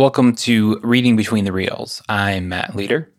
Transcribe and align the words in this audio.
Welcome 0.00 0.34
to 0.36 0.80
Reading 0.82 1.14
Between 1.14 1.44
the 1.44 1.52
Reels. 1.52 2.02
I'm 2.08 2.48
Matt 2.48 2.74
Leader. 2.74 3.12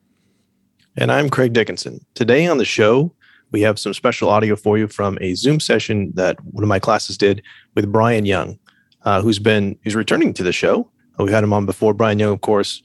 And 0.98 1.12
I'm 1.12 1.30
Craig 1.30 1.54
Dickinson. 1.54 2.04
Today 2.16 2.48
on 2.48 2.58
the 2.58 2.66
show, 2.66 3.14
we 3.52 3.62
have 3.62 3.78
some 3.78 3.94
special 3.94 4.30
audio 4.30 4.56
for 4.56 4.80
you 4.80 4.88
from 4.88 5.20
a 5.22 5.36
Zoom 5.36 5.60
session 5.60 6.12
that 6.16 6.44
one 6.44 6.64
of 6.64 6.68
my 6.68 6.80
classes 6.80 7.20
did 7.20 7.44
with 7.76 7.92
Brian 7.92 8.26
Young, 8.26 8.58
uh, 9.04 9.22
who's 9.22 9.38
been 9.38 9.78
who's 9.84 9.94
returning 9.94 10.34
to 10.34 10.42
the 10.42 10.52
show. 10.52 10.90
Uh, 11.20 11.26
we 11.26 11.32
had 11.32 11.44
him 11.44 11.54
on 11.54 11.68
before. 11.68 11.94
Brian 11.94 12.18
Young, 12.18 12.34
of 12.34 12.42
course, 12.42 12.82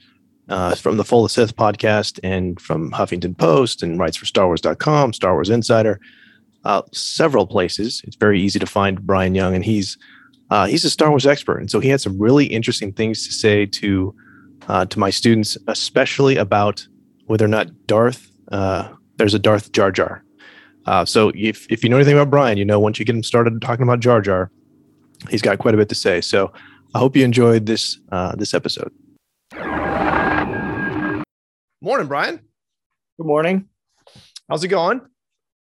uh, 0.51 0.75
from 0.75 0.99
the 0.99 1.05
Full 1.05 1.25
of 1.25 1.31
Sith 1.31 1.57
podcast 1.57 2.21
and 2.23 2.61
from 2.61 2.91
Huffington 2.91 3.35
Post 3.39 3.83
and 3.83 3.99
writes 3.99 4.19
for 4.19 4.27
StarWars.com, 4.27 5.15
Star 5.15 5.33
Wars 5.33 5.49
Insider, 5.49 6.01
uh, 6.65 6.83
several 6.93 7.47
places. 7.47 8.03
It's 8.05 8.17
very 8.17 8.43
easy 8.43 8.59
to 8.59 8.67
find 8.67 9.07
Brian 9.07 9.35
Young, 9.35 9.55
and 9.55 9.65
he's 9.65 9.97
uh, 10.51 10.67
he's 10.67 10.85
a 10.85 10.91
Star 10.91 11.11
Wars 11.11 11.27
expert, 11.27 11.59
and 11.59 11.71
so 11.71 11.81
he 11.81 11.89
had 11.89 12.01
some 12.01 12.19
really 12.19 12.47
interesting 12.47 12.93
things 12.93 13.27
to 13.27 13.33
say 13.33 13.67
to 13.67 14.15
uh, 14.69 14.85
to 14.87 14.99
my 14.99 15.11
students, 15.11 15.57
especially 15.67 16.37
about 16.37 16.87
whether 17.27 17.45
or 17.45 17.49
not 17.49 17.69
Darth 17.87 18.31
uh, 18.53 18.89
there's 19.17 19.35
a 19.35 19.39
Darth 19.39 19.73
Jar 19.73 19.91
Jar. 19.91 20.23
Uh, 20.87 21.05
so 21.05 21.33
if 21.35 21.67
if 21.71 21.83
you 21.83 21.91
know 21.91 21.97
anything 21.97 22.15
about 22.15 22.31
Brian, 22.31 22.59
you 22.59 22.65
know 22.65 22.79
once 22.79 22.99
you 22.99 23.05
get 23.05 23.17
him 23.17 23.23
started 23.23 23.61
talking 23.61 23.83
about 23.83 24.01
Jar 24.01 24.21
Jar, 24.21 24.51
he's 25.31 25.43
got 25.43 25.59
quite 25.59 25.75
a 25.75 25.77
bit 25.77 25.89
to 25.89 25.95
say. 25.95 26.21
So 26.21 26.53
I 26.95 26.99
hope 26.99 27.17
you 27.17 27.25
enjoyed 27.25 27.67
this 27.67 27.99
uh, 28.13 28.37
this 28.37 28.55
episode. 28.55 28.93
Morning, 31.83 32.07
Brian. 32.07 32.41
Good 33.19 33.27
morning. 33.27 33.69
How's 34.49 34.63
it 34.63 34.69
going? 34.69 35.01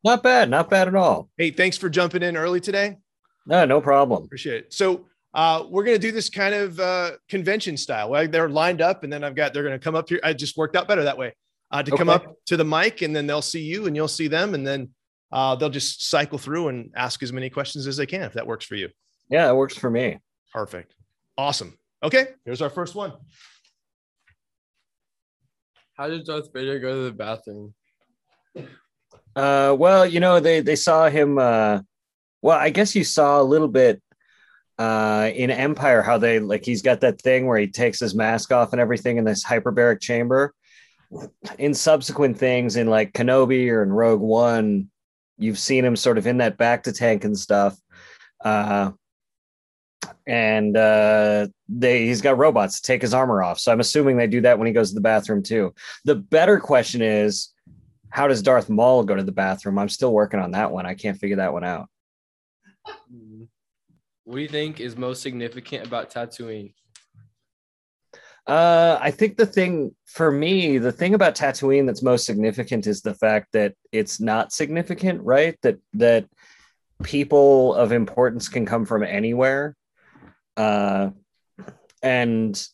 Not 0.03 0.23
bad. 0.23 0.49
Not 0.49 0.69
bad 0.69 0.87
at 0.87 0.95
all. 0.95 1.29
Hey, 1.37 1.51
thanks 1.51 1.77
for 1.77 1.89
jumping 1.89 2.23
in 2.23 2.35
early 2.35 2.59
today. 2.59 2.97
No, 3.45 3.65
no 3.65 3.81
problem. 3.81 4.23
Appreciate 4.23 4.65
it. 4.65 4.73
So 4.73 5.07
uh, 5.33 5.65
we're 5.69 5.83
going 5.83 5.95
to 5.95 6.01
do 6.01 6.11
this 6.11 6.29
kind 6.29 6.53
of 6.53 6.79
uh, 6.79 7.11
convention 7.29 7.77
style. 7.77 8.09
Well, 8.09 8.27
they're 8.27 8.49
lined 8.49 8.81
up, 8.81 9.03
and 9.03 9.11
then 9.11 9.23
I've 9.23 9.35
got 9.35 9.53
they're 9.53 9.63
going 9.63 9.79
to 9.79 9.83
come 9.83 9.95
up 9.95 10.09
here. 10.09 10.19
I 10.23 10.33
just 10.33 10.57
worked 10.57 10.75
out 10.75 10.87
better 10.87 11.03
that 11.03 11.17
way. 11.17 11.35
Uh, 11.71 11.81
to 11.81 11.91
okay. 11.93 11.97
come 11.99 12.09
up 12.09 12.35
to 12.47 12.57
the 12.57 12.65
mic, 12.65 13.01
and 13.01 13.15
then 13.15 13.27
they'll 13.27 13.41
see 13.41 13.61
you, 13.61 13.87
and 13.87 13.95
you'll 13.95 14.09
see 14.09 14.27
them, 14.27 14.53
and 14.53 14.67
then 14.67 14.89
uh, 15.31 15.55
they'll 15.55 15.69
just 15.69 16.09
cycle 16.09 16.37
through 16.37 16.67
and 16.67 16.91
ask 16.97 17.23
as 17.23 17.31
many 17.31 17.49
questions 17.49 17.87
as 17.87 17.95
they 17.95 18.05
can, 18.05 18.23
if 18.23 18.33
that 18.33 18.45
works 18.45 18.65
for 18.65 18.75
you. 18.75 18.89
Yeah, 19.29 19.49
it 19.49 19.55
works 19.55 19.77
for 19.77 19.89
me. 19.89 20.19
Perfect. 20.51 20.93
Awesome. 21.37 21.77
Okay, 22.03 22.27
here's 22.43 22.61
our 22.61 22.69
first 22.69 22.93
one. 22.93 23.13
How 25.93 26.09
did 26.09 26.25
Darth 26.25 26.51
Vader 26.53 26.79
go 26.79 26.95
to 26.95 27.03
the 27.03 27.11
bathroom? 27.13 27.73
Uh, 29.33 29.73
well, 29.79 30.05
you 30.05 30.19
know, 30.19 30.41
they 30.41 30.59
they 30.59 30.75
saw 30.75 31.07
him. 31.07 31.37
Well, 32.41 32.57
I 32.57 32.69
guess 32.69 32.95
you 32.95 33.03
saw 33.03 33.41
a 33.41 33.43
little 33.43 33.67
bit 33.67 34.01
uh, 34.79 35.29
in 35.33 35.51
Empire 35.51 36.01
how 36.01 36.17
they 36.17 36.39
like 36.39 36.65
he's 36.65 36.81
got 36.81 37.01
that 37.01 37.21
thing 37.21 37.45
where 37.45 37.59
he 37.59 37.67
takes 37.67 37.99
his 37.99 38.15
mask 38.15 38.51
off 38.51 38.71
and 38.71 38.81
everything 38.81 39.17
in 39.17 39.25
this 39.25 39.45
hyperbaric 39.45 40.01
chamber. 40.01 40.53
In 41.59 41.73
subsequent 41.73 42.37
things, 42.37 42.77
in 42.77 42.87
like 42.87 43.13
Kenobi 43.13 43.69
or 43.69 43.83
in 43.83 43.91
Rogue 43.91 44.21
One, 44.21 44.89
you've 45.37 45.59
seen 45.59 45.83
him 45.83 45.95
sort 45.95 46.17
of 46.17 46.25
in 46.25 46.37
that 46.37 46.57
bacta 46.57 46.95
tank 46.97 47.25
and 47.25 47.37
stuff. 47.37 47.77
Uh, 48.43 48.91
and 50.25 50.75
uh, 50.77 51.47
they 51.67 52.05
he's 52.05 52.21
got 52.21 52.37
robots 52.37 52.79
to 52.79 52.87
take 52.87 53.01
his 53.01 53.13
armor 53.13 53.43
off. 53.43 53.59
So 53.59 53.71
I'm 53.71 53.81
assuming 53.81 54.17
they 54.17 54.27
do 54.27 54.41
that 54.41 54.57
when 54.57 54.67
he 54.67 54.73
goes 54.73 54.89
to 54.89 54.95
the 54.95 55.01
bathroom 55.01 55.43
too. 55.43 55.73
The 56.05 56.15
better 56.15 56.59
question 56.59 57.01
is, 57.01 57.53
how 58.09 58.27
does 58.27 58.41
Darth 58.41 58.69
Maul 58.69 59.03
go 59.03 59.15
to 59.15 59.23
the 59.23 59.31
bathroom? 59.31 59.77
I'm 59.77 59.89
still 59.89 60.13
working 60.13 60.39
on 60.39 60.51
that 60.51 60.71
one. 60.71 60.85
I 60.85 60.95
can't 60.95 61.17
figure 61.17 61.37
that 61.37 61.53
one 61.53 61.63
out. 61.63 61.89
What 62.85 64.35
do 64.35 64.41
you 64.41 64.47
think 64.47 64.79
is 64.79 64.97
most 64.97 65.21
significant 65.21 65.85
about 65.85 66.11
Tatooine? 66.11 66.73
Uh, 68.47 68.97
I 68.99 69.11
think 69.11 69.37
the 69.37 69.45
thing 69.45 69.95
for 70.05 70.31
me, 70.31 70.77
the 70.77 70.91
thing 70.91 71.13
about 71.13 71.35
Tatooine 71.35 71.85
that's 71.85 72.01
most 72.01 72.25
significant 72.25 72.87
is 72.87 73.01
the 73.01 73.13
fact 73.13 73.53
that 73.53 73.75
it's 73.91 74.19
not 74.19 74.51
significant, 74.51 75.21
right? 75.23 75.57
That 75.61 75.77
that 75.93 76.27
people 77.03 77.73
of 77.75 77.91
importance 77.91 78.49
can 78.49 78.65
come 78.65 78.85
from 78.85 79.03
anywhere. 79.03 79.75
Uh, 80.57 81.11
and 82.01 82.67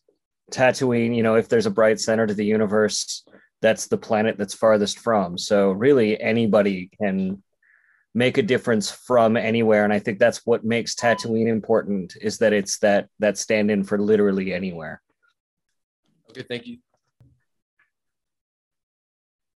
Tatooine, 0.51 1.16
you 1.16 1.24
know, 1.24 1.35
if 1.35 1.50
there's 1.50 1.66
a 1.66 1.72
bright 1.72 2.00
center 2.00 2.25
to 2.25 2.34
the 2.34 2.45
universe, 2.45 3.25
that's 3.62 3.88
the 3.88 3.97
planet 3.97 4.38
that's 4.38 4.53
farthest 4.53 5.00
from. 5.00 5.38
So 5.38 5.72
really, 5.72 6.19
anybody 6.19 6.89
can 7.01 7.44
make 8.18 8.40
a 8.40 8.42
difference 8.42 8.90
from 8.90 9.38
anywhere. 9.38 9.84
And 9.84 9.94
i 9.94 10.00
think 10.00 10.18
that's 10.18 10.44
what 10.44 10.66
makes 10.66 10.96
tatooine 10.96 11.48
important 11.48 12.18
is 12.20 12.40
that 12.40 12.52
it's 12.52 12.80
that 12.80 13.10
that 13.20 13.38
stand 13.38 13.70
in 13.70 13.84
for 13.84 14.00
literally 14.00 14.54
anywhere. 14.54 15.02
Okay 16.32 16.42
thank 16.42 16.66
you. 16.66 16.80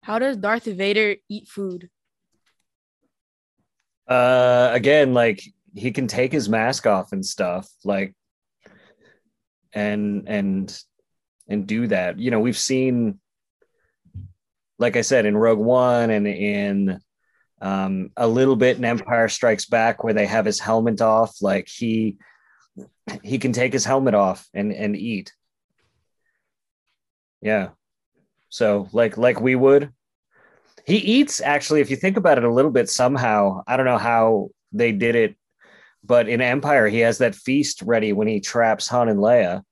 How 0.02 0.18
does 0.18 0.36
darth 0.36 0.64
vader 0.64 1.16
eat 1.30 1.48
food? 1.48 1.88
Uh 4.06 4.68
again 4.72 5.14
like 5.14 5.42
he 5.74 5.90
can 5.90 6.06
take 6.06 6.30
his 6.30 6.48
mask 6.48 6.86
off 6.86 7.12
and 7.12 7.24
stuff 7.24 7.66
like 7.82 8.14
and 9.72 10.28
and 10.28 10.78
and 11.48 11.66
do 11.66 11.86
that. 11.86 12.18
You 12.18 12.30
know 12.30 12.40
we've 12.40 12.58
seen 12.58 13.20
like 14.78 14.96
i 14.96 15.02
said 15.02 15.26
in 15.26 15.36
rogue 15.36 15.58
one 15.58 16.08
and 16.10 16.26
in 16.26 17.00
um, 17.60 18.10
a 18.16 18.26
little 18.26 18.56
bit 18.56 18.78
in 18.78 18.84
Empire 18.84 19.28
Strikes 19.28 19.66
Back 19.66 20.02
where 20.02 20.14
they 20.14 20.26
have 20.26 20.44
his 20.44 20.60
helmet 20.60 21.00
off. 21.00 21.42
Like 21.42 21.68
he 21.68 22.16
he 23.22 23.38
can 23.38 23.52
take 23.52 23.72
his 23.72 23.84
helmet 23.84 24.14
off 24.14 24.48
and 24.54 24.72
and 24.72 24.96
eat. 24.96 25.32
Yeah. 27.42 27.70
So 28.48 28.88
like 28.92 29.16
like 29.16 29.40
we 29.40 29.54
would. 29.54 29.92
He 30.86 30.96
eats 30.96 31.40
actually, 31.40 31.82
if 31.82 31.90
you 31.90 31.96
think 31.96 32.16
about 32.16 32.38
it 32.38 32.44
a 32.44 32.52
little 32.52 32.70
bit, 32.70 32.88
somehow. 32.88 33.62
I 33.66 33.76
don't 33.76 33.86
know 33.86 33.98
how 33.98 34.50
they 34.72 34.92
did 34.92 35.14
it, 35.14 35.36
but 36.02 36.28
in 36.28 36.40
Empire, 36.40 36.88
he 36.88 37.00
has 37.00 37.18
that 37.18 37.34
feast 37.34 37.82
ready 37.82 38.12
when 38.12 38.26
he 38.26 38.40
traps 38.40 38.88
Han 38.88 39.08
and 39.08 39.20
Leia. 39.20 39.62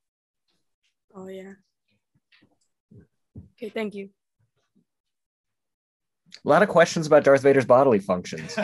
Oh 1.15 1.26
yeah. 1.28 1.55
Okay, 3.56 3.70
thank 3.70 3.94
you. 3.94 4.10
A 6.44 6.49
lot 6.49 6.62
of 6.62 6.69
questions 6.69 7.06
about 7.06 7.25
Darth 7.25 7.43
Vader's 7.43 7.65
bodily 7.65 7.99
functions. 7.99 8.56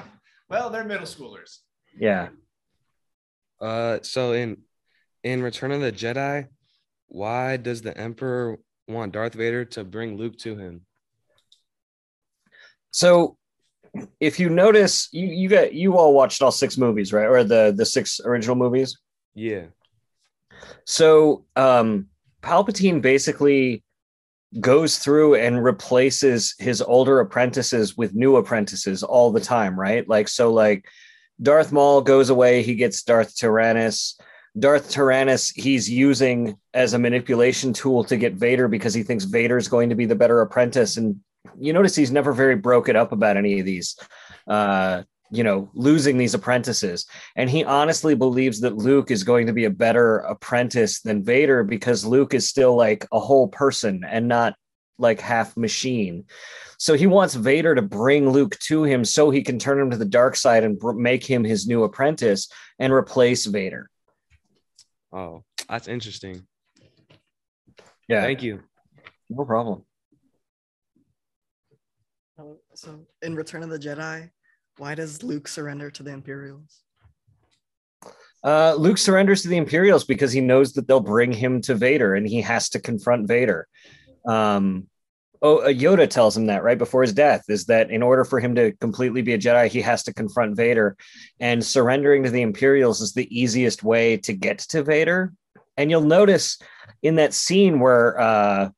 well, 0.48 0.70
they're 0.70 0.84
middle 0.84 1.06
schoolers. 1.06 1.58
Yeah. 1.98 2.28
Uh, 3.60 3.98
so 4.02 4.32
in 4.32 4.58
in 5.22 5.42
Return 5.42 5.72
of 5.72 5.80
the 5.80 5.92
Jedi, 5.92 6.48
why 7.08 7.56
does 7.56 7.82
the 7.82 7.96
Emperor 7.96 8.58
want 8.88 9.12
Darth 9.12 9.34
Vader 9.34 9.64
to 9.66 9.84
bring 9.84 10.16
Luke 10.16 10.36
to 10.38 10.56
him? 10.56 10.82
So, 12.90 13.36
if 14.20 14.40
you 14.40 14.48
notice, 14.50 15.08
you 15.12 15.26
you 15.26 15.48
got 15.48 15.72
you 15.74 15.96
all 15.96 16.12
watched 16.12 16.42
all 16.42 16.50
six 16.50 16.76
movies, 16.76 17.12
right? 17.12 17.26
Or 17.26 17.44
the 17.44 17.72
the 17.76 17.86
six 17.86 18.20
original 18.24 18.56
movies. 18.56 18.98
Yeah. 19.34 19.66
So, 20.84 21.44
um, 21.56 22.06
Palpatine 22.42 23.00
basically 23.00 23.81
goes 24.60 24.98
through 24.98 25.36
and 25.36 25.64
replaces 25.64 26.54
his 26.58 26.82
older 26.82 27.20
apprentices 27.20 27.96
with 27.96 28.14
new 28.14 28.36
apprentices 28.36 29.02
all 29.02 29.30
the 29.30 29.40
time, 29.40 29.78
right? 29.78 30.06
Like, 30.08 30.28
so 30.28 30.52
like 30.52 30.86
Darth 31.40 31.72
Maul 31.72 32.02
goes 32.02 32.30
away, 32.30 32.62
he 32.62 32.74
gets 32.74 33.02
Darth 33.02 33.36
Tyrannus. 33.36 34.18
Darth 34.58 34.90
Tyrannus, 34.90 35.48
he's 35.50 35.88
using 35.88 36.58
as 36.74 36.92
a 36.92 36.98
manipulation 36.98 37.72
tool 37.72 38.04
to 38.04 38.16
get 38.16 38.34
Vader 38.34 38.68
because 38.68 38.92
he 38.92 39.02
thinks 39.02 39.24
Vader 39.24 39.56
is 39.56 39.68
going 39.68 39.88
to 39.88 39.94
be 39.94 40.04
the 40.04 40.14
better 40.14 40.42
apprentice. 40.42 40.98
And 40.98 41.20
you 41.58 41.72
notice 41.72 41.96
he's 41.96 42.10
never 42.10 42.32
very 42.32 42.56
broken 42.56 42.94
up 42.94 43.12
about 43.12 43.38
any 43.38 43.60
of 43.60 43.66
these, 43.66 43.96
uh, 44.46 45.02
you 45.32 45.42
know, 45.42 45.70
losing 45.72 46.18
these 46.18 46.34
apprentices. 46.34 47.06
And 47.36 47.48
he 47.48 47.64
honestly 47.64 48.14
believes 48.14 48.60
that 48.60 48.76
Luke 48.76 49.10
is 49.10 49.24
going 49.24 49.46
to 49.46 49.54
be 49.54 49.64
a 49.64 49.70
better 49.70 50.18
apprentice 50.18 51.00
than 51.00 51.24
Vader 51.24 51.64
because 51.64 52.04
Luke 52.04 52.34
is 52.34 52.48
still 52.48 52.76
like 52.76 53.06
a 53.10 53.18
whole 53.18 53.48
person 53.48 54.04
and 54.06 54.28
not 54.28 54.54
like 54.98 55.20
half 55.20 55.56
machine. 55.56 56.24
So 56.78 56.94
he 56.94 57.06
wants 57.06 57.34
Vader 57.34 57.74
to 57.74 57.80
bring 57.80 58.28
Luke 58.28 58.58
to 58.66 58.84
him 58.84 59.06
so 59.06 59.30
he 59.30 59.42
can 59.42 59.58
turn 59.58 59.80
him 59.80 59.90
to 59.90 59.96
the 59.96 60.04
dark 60.04 60.36
side 60.36 60.64
and 60.64 60.78
make 60.96 61.24
him 61.24 61.44
his 61.44 61.66
new 61.66 61.82
apprentice 61.84 62.48
and 62.78 62.92
replace 62.92 63.46
Vader. 63.46 63.88
Oh, 65.12 65.44
that's 65.66 65.88
interesting. 65.88 66.46
Yeah. 68.06 68.20
Thank 68.20 68.42
you. 68.42 68.60
No 69.30 69.46
problem. 69.46 69.84
So 72.74 73.06
in 73.22 73.34
Return 73.34 73.62
of 73.62 73.70
the 73.70 73.78
Jedi, 73.78 74.30
why 74.78 74.94
does 74.94 75.22
Luke 75.22 75.48
surrender 75.48 75.90
to 75.90 76.02
the 76.02 76.12
Imperials? 76.12 76.82
Uh, 78.44 78.74
Luke 78.76 78.98
surrenders 78.98 79.42
to 79.42 79.48
the 79.48 79.56
Imperials 79.56 80.04
because 80.04 80.32
he 80.32 80.40
knows 80.40 80.72
that 80.72 80.88
they'll 80.88 81.00
bring 81.00 81.32
him 81.32 81.60
to 81.62 81.74
Vader 81.74 82.14
and 82.14 82.26
he 82.26 82.40
has 82.40 82.68
to 82.70 82.80
confront 82.80 83.28
Vader. 83.28 83.68
Um, 84.26 84.88
oh, 85.40 85.58
uh, 85.58 85.68
Yoda 85.68 86.10
tells 86.10 86.36
him 86.36 86.46
that 86.46 86.64
right 86.64 86.78
before 86.78 87.02
his 87.02 87.12
death 87.12 87.44
is 87.48 87.66
that 87.66 87.90
in 87.90 88.02
order 88.02 88.24
for 88.24 88.40
him 88.40 88.56
to 88.56 88.72
completely 88.72 89.22
be 89.22 89.34
a 89.34 89.38
Jedi, 89.38 89.68
he 89.68 89.80
has 89.82 90.02
to 90.04 90.14
confront 90.14 90.56
Vader. 90.56 90.96
And 91.38 91.64
surrendering 91.64 92.24
to 92.24 92.30
the 92.30 92.42
Imperials 92.42 93.00
is 93.00 93.12
the 93.12 93.28
easiest 93.30 93.84
way 93.84 94.16
to 94.18 94.32
get 94.32 94.58
to 94.58 94.82
Vader 94.82 95.32
and 95.76 95.90
you'll 95.90 96.02
notice 96.02 96.58
in 97.02 97.16
that 97.16 97.34
scene 97.34 97.80
where 97.80 98.20
uh, 98.20 98.70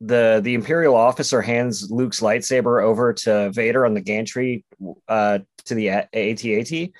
the 0.00 0.40
the 0.42 0.54
Imperial 0.54 0.96
officer 0.96 1.40
hands 1.40 1.90
Luke's 1.90 2.20
lightsaber 2.20 2.82
over 2.82 3.12
to 3.12 3.50
Vader 3.52 3.86
on 3.86 3.94
the 3.94 4.00
gantry 4.00 4.64
uh, 5.08 5.38
to 5.64 5.74
the 5.74 5.88
AT-AT. 5.88 6.90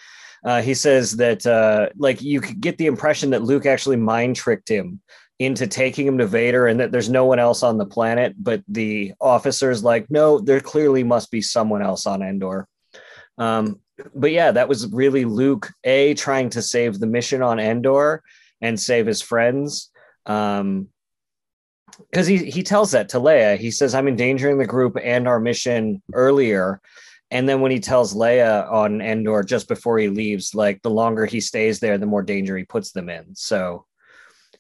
Uh, 0.44 0.60
he 0.60 0.74
says 0.74 1.16
that 1.16 1.46
uh, 1.46 1.88
like 1.96 2.20
you 2.20 2.40
could 2.40 2.60
get 2.60 2.76
the 2.78 2.86
impression 2.86 3.30
that 3.30 3.42
Luke 3.42 3.66
actually 3.66 3.96
mind 3.96 4.36
tricked 4.36 4.68
him 4.68 5.00
into 5.38 5.66
taking 5.66 6.06
him 6.06 6.18
to 6.18 6.26
Vader 6.26 6.66
and 6.66 6.78
that 6.80 6.92
there's 6.92 7.08
no 7.10 7.24
one 7.24 7.38
else 7.38 7.62
on 7.62 7.78
the 7.78 7.86
planet. 7.86 8.34
But 8.38 8.62
the 8.68 9.14
officer's 9.20 9.82
like, 9.82 10.10
no, 10.10 10.38
there 10.38 10.60
clearly 10.60 11.02
must 11.02 11.30
be 11.30 11.42
someone 11.42 11.82
else 11.82 12.06
on 12.06 12.22
Endor. 12.22 12.68
Um, 13.38 13.80
but 14.14 14.30
yeah, 14.30 14.52
that 14.52 14.68
was 14.68 14.92
really 14.92 15.24
Luke 15.24 15.72
a 15.82 16.14
trying 16.14 16.50
to 16.50 16.62
save 16.62 16.98
the 16.98 17.06
mission 17.06 17.42
on 17.42 17.58
Endor 17.58 18.22
and 18.60 18.78
save 18.78 19.06
his 19.06 19.22
friends. 19.22 19.90
Um, 20.26 20.88
because 22.10 22.26
he 22.26 22.50
he 22.50 22.62
tells 22.62 22.90
that 22.92 23.08
to 23.10 23.20
Leia. 23.20 23.56
He 23.56 23.70
says, 23.70 23.94
"I'm 23.94 24.08
endangering 24.08 24.58
the 24.58 24.66
group 24.66 24.96
and 25.02 25.28
our 25.28 25.40
mission 25.40 26.02
earlier." 26.12 26.80
And 27.30 27.48
then 27.48 27.60
when 27.60 27.72
he 27.72 27.80
tells 27.80 28.14
Leia 28.14 28.70
on 28.70 29.00
Endor 29.00 29.42
just 29.42 29.66
before 29.66 29.98
he 29.98 30.08
leaves, 30.08 30.54
like 30.54 30.82
the 30.82 30.90
longer 30.90 31.26
he 31.26 31.40
stays 31.40 31.80
there, 31.80 31.98
the 31.98 32.06
more 32.06 32.22
danger 32.22 32.56
he 32.56 32.64
puts 32.64 32.92
them 32.92 33.08
in. 33.08 33.34
So 33.34 33.86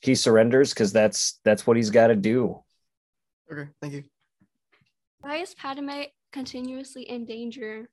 he 0.00 0.14
surrenders 0.14 0.74
because 0.74 0.92
that's 0.92 1.40
that's 1.44 1.66
what 1.66 1.76
he's 1.76 1.90
got 1.90 2.08
to 2.08 2.16
do. 2.16 2.62
Okay, 3.50 3.70
thank 3.80 3.94
you. 3.94 4.04
Why 5.20 5.36
is 5.36 5.54
Padme 5.54 6.04
continuously 6.32 7.02
in 7.02 7.26
danger? 7.26 7.88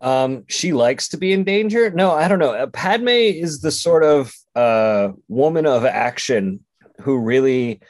Um, 0.00 0.44
she 0.48 0.72
likes 0.72 1.08
to 1.08 1.16
be 1.16 1.32
in 1.32 1.44
danger. 1.44 1.90
No, 1.90 2.12
I 2.12 2.28
don't 2.28 2.38
know. 2.38 2.54
Uh, 2.54 2.66
Padme 2.68 3.08
is 3.08 3.60
the 3.60 3.72
sort 3.72 4.04
of 4.04 4.32
uh, 4.54 5.10
woman 5.28 5.66
of 5.66 5.84
action 5.84 6.60
who 7.00 7.18
really 7.18 7.80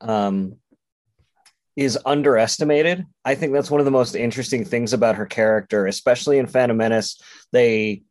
um, 0.00 0.56
is 1.76 1.98
underestimated. 2.04 3.04
I 3.24 3.34
think 3.34 3.52
that's 3.52 3.70
one 3.70 3.80
of 3.80 3.84
the 3.84 3.90
most 3.90 4.14
interesting 4.14 4.64
things 4.64 4.92
about 4.92 5.16
her 5.16 5.26
character, 5.26 5.86
especially 5.86 6.38
in 6.38 6.46
Phantom 6.46 6.76
Menace. 6.76 7.20
They 7.52 8.02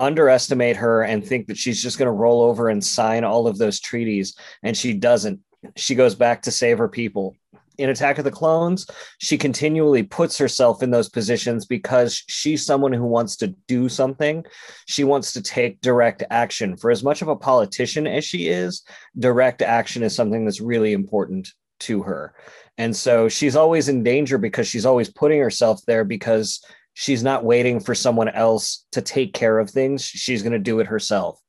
underestimate 0.00 0.76
her 0.76 1.02
and 1.02 1.24
think 1.24 1.46
that 1.46 1.56
she's 1.56 1.82
just 1.82 1.98
going 1.98 2.06
to 2.06 2.12
roll 2.12 2.42
over 2.42 2.68
and 2.68 2.84
sign 2.84 3.24
all 3.24 3.46
of 3.46 3.58
those 3.58 3.80
treaties, 3.80 4.36
and 4.62 4.76
she 4.76 4.94
doesn't. 4.94 5.40
She 5.76 5.94
goes 5.94 6.14
back 6.14 6.42
to 6.42 6.50
save 6.50 6.78
her 6.78 6.88
people. 6.88 7.36
In 7.78 7.90
Attack 7.90 8.18
of 8.18 8.24
the 8.24 8.30
Clones, 8.30 8.86
she 9.18 9.36
continually 9.36 10.02
puts 10.02 10.38
herself 10.38 10.82
in 10.82 10.90
those 10.90 11.08
positions 11.08 11.66
because 11.66 12.22
she's 12.28 12.64
someone 12.64 12.92
who 12.92 13.06
wants 13.06 13.36
to 13.38 13.48
do 13.66 13.88
something. 13.88 14.44
She 14.86 15.02
wants 15.02 15.32
to 15.32 15.42
take 15.42 15.80
direct 15.80 16.22
action. 16.30 16.76
For 16.76 16.90
as 16.90 17.02
much 17.02 17.20
of 17.20 17.28
a 17.28 17.36
politician 17.36 18.06
as 18.06 18.24
she 18.24 18.48
is, 18.48 18.84
direct 19.18 19.60
action 19.60 20.02
is 20.02 20.14
something 20.14 20.44
that's 20.44 20.60
really 20.60 20.92
important 20.92 21.52
to 21.80 22.02
her. 22.02 22.34
And 22.78 22.94
so 22.94 23.28
she's 23.28 23.56
always 23.56 23.88
in 23.88 24.02
danger 24.02 24.38
because 24.38 24.66
she's 24.66 24.86
always 24.86 25.10
putting 25.10 25.40
herself 25.40 25.80
there 25.86 26.04
because 26.04 26.64
she's 26.94 27.22
not 27.22 27.44
waiting 27.44 27.80
for 27.80 27.94
someone 27.94 28.28
else 28.28 28.86
to 28.92 29.02
take 29.02 29.34
care 29.34 29.58
of 29.58 29.70
things. 29.70 30.04
She's 30.04 30.42
going 30.42 30.52
to 30.52 30.58
do 30.58 30.80
it 30.80 30.86
herself. 30.86 31.40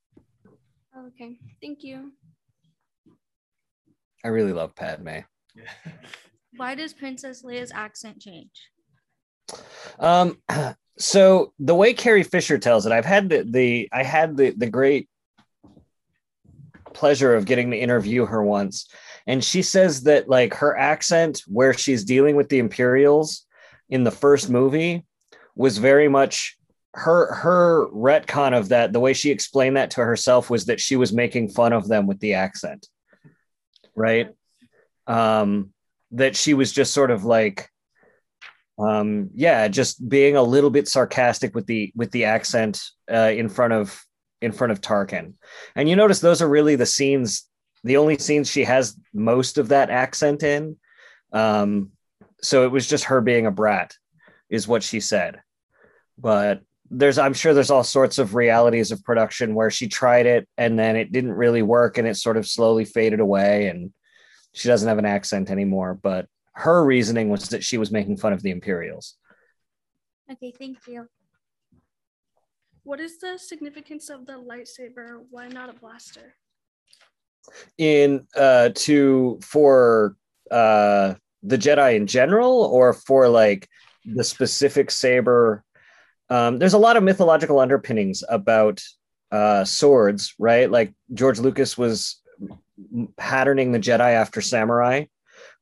Okay, 0.98 1.38
thank 1.62 1.84
you. 1.84 2.12
I 4.24 4.30
really 4.30 4.54
love 4.54 4.76
Padme. 4.76 5.20
Why 6.58 6.76
does 6.76 6.94
Princess 6.94 7.44
Leia's 7.44 7.72
accent 7.74 8.22
change? 8.22 8.70
Um, 10.00 10.38
so 10.98 11.54
the 11.60 11.76
way 11.76 11.94
Carrie 11.94 12.24
Fisher 12.24 12.58
tells 12.58 12.86
it, 12.86 12.92
I've 12.92 13.06
had 13.06 13.30
the, 13.30 13.44
the 13.44 13.90
I 13.92 14.04
had 14.04 14.38
the 14.38 14.52
the 14.52 14.70
great 14.70 15.10
pleasure 16.94 17.36
of 17.36 17.46
getting 17.46 17.72
to 17.72 17.78
interview 17.78 18.26
her 18.26 18.44
once, 18.44 18.88
and 19.28 19.44
she 19.44 19.62
says 19.62 20.04
that 20.04 20.30
like 20.30 20.54
her 20.56 20.78
accent 20.78 21.42
where 21.48 21.74
she's 21.74 22.06
dealing 22.06 22.36
with 22.36 22.50
the 22.50 22.60
Imperials 22.60 23.46
in 23.90 24.04
the 24.04 24.12
first 24.12 24.50
movie 24.50 25.06
was 25.56 25.78
very 25.78 26.08
much 26.08 26.58
her 26.94 27.34
her 27.34 27.88
retcon 27.90 28.58
of 28.58 28.70
that. 28.70 28.94
The 28.94 29.00
way 29.02 29.14
she 29.14 29.32
explained 29.32 29.76
that 29.76 29.92
to 29.92 30.02
herself 30.02 30.50
was 30.50 30.66
that 30.68 30.80
she 30.80 30.96
was 30.96 31.12
making 31.12 31.50
fun 31.50 31.74
of 31.74 31.88
them 31.88 32.08
with 32.08 32.20
the 32.20 32.36
accent, 32.36 32.88
right? 33.96 34.30
Um, 35.08 35.74
that 36.12 36.36
she 36.36 36.54
was 36.54 36.72
just 36.72 36.94
sort 36.94 37.12
of 37.12 37.26
like 37.26 37.70
um 38.78 39.30
yeah 39.34 39.68
just 39.68 40.08
being 40.08 40.36
a 40.36 40.44
little 40.44 40.70
bit 40.70 40.88
sarcastic 40.88 41.56
with 41.56 41.66
the 41.66 41.92
with 41.96 42.12
the 42.12 42.26
accent 42.26 42.82
uh 43.12 43.32
in 43.34 43.48
front 43.48 43.74
of 43.74 44.02
in 44.42 44.52
front 44.52 44.72
of 44.72 44.82
tarkin. 44.82 45.34
And 45.76 45.88
you 45.88 45.96
notice 45.96 46.20
those 46.20 46.42
are 46.42 46.50
really 46.50 46.76
the 46.76 46.86
scenes 46.86 47.48
the 47.84 47.98
only 47.98 48.18
scenes 48.18 48.50
she 48.50 48.64
has 48.64 48.98
most 49.14 49.58
of 49.58 49.70
that 49.70 49.90
accent 49.90 50.44
in. 50.44 50.78
Um 51.32 51.92
so 52.42 52.66
it 52.66 52.72
was 52.72 52.88
just 52.88 53.06
her 53.06 53.22
being 53.22 53.46
a 53.46 53.52
brat 53.52 53.96
is 54.50 54.68
what 54.68 54.84
she 54.84 55.00
said. 55.00 55.42
But 56.18 56.62
there's 56.92 57.18
i'm 57.18 57.34
sure 57.34 57.52
there's 57.54 57.72
all 57.72 57.84
sorts 57.84 58.20
of 58.20 58.36
realities 58.36 58.92
of 58.92 59.04
production 59.04 59.56
where 59.56 59.72
she 59.72 59.88
tried 59.88 60.28
it 60.28 60.48
and 60.56 60.78
then 60.78 60.96
it 60.96 61.12
didn't 61.12 61.34
really 61.34 61.64
work 61.64 61.98
and 61.98 62.08
it 62.08 62.16
sort 62.16 62.38
of 62.38 62.46
slowly 62.46 62.86
faded 62.86 63.20
away 63.20 63.68
and 63.70 63.92
she 64.56 64.70
doesn't 64.70 64.88
have 64.88 64.98
an 64.98 65.06
accent 65.06 65.52
anymore, 65.52 66.00
but 66.02 66.28
her 66.54 66.84
reasoning 66.86 67.30
was 67.30 67.50
that 67.50 67.64
she 67.64 67.78
was 67.78 67.92
making 67.92 68.18
fun 68.18 68.32
of 68.32 68.42
the 68.42 68.52
Imperials. 68.52 69.16
Okay, 70.32 70.54
thank 70.58 70.78
you. 70.88 71.08
What 72.84 73.00
is 73.00 73.20
the 73.20 73.38
significance 73.38 74.10
of 74.10 74.26
the 74.26 74.34
lightsaber? 74.34 75.24
Why 75.30 75.50
not 75.50 75.70
a 75.70 75.74
blaster? 75.74 76.36
In 77.78 78.26
uh 78.36 78.70
to 78.76 79.40
for 79.44 80.16
uh 80.50 81.16
the 81.44 81.58
Jedi 81.58 81.96
in 81.96 82.08
general 82.08 82.64
or 82.64 82.94
for 82.94 83.28
like 83.28 83.68
the 84.06 84.24
specific 84.24 84.90
saber 84.90 85.64
um 86.30 86.58
there's 86.58 86.74
a 86.74 86.80
lot 86.80 86.98
of 86.98 87.04
mythological 87.04 87.60
underpinnings 87.60 88.24
about 88.30 88.82
uh 89.32 89.64
swords, 89.64 90.34
right? 90.40 90.72
Like 90.72 90.94
George 91.14 91.40
Lucas 91.40 91.78
was 91.78 92.22
patterning 93.18 93.72
the 93.72 93.80
Jedi 93.80 94.14
after 94.14 94.42
samurai, 94.42 95.06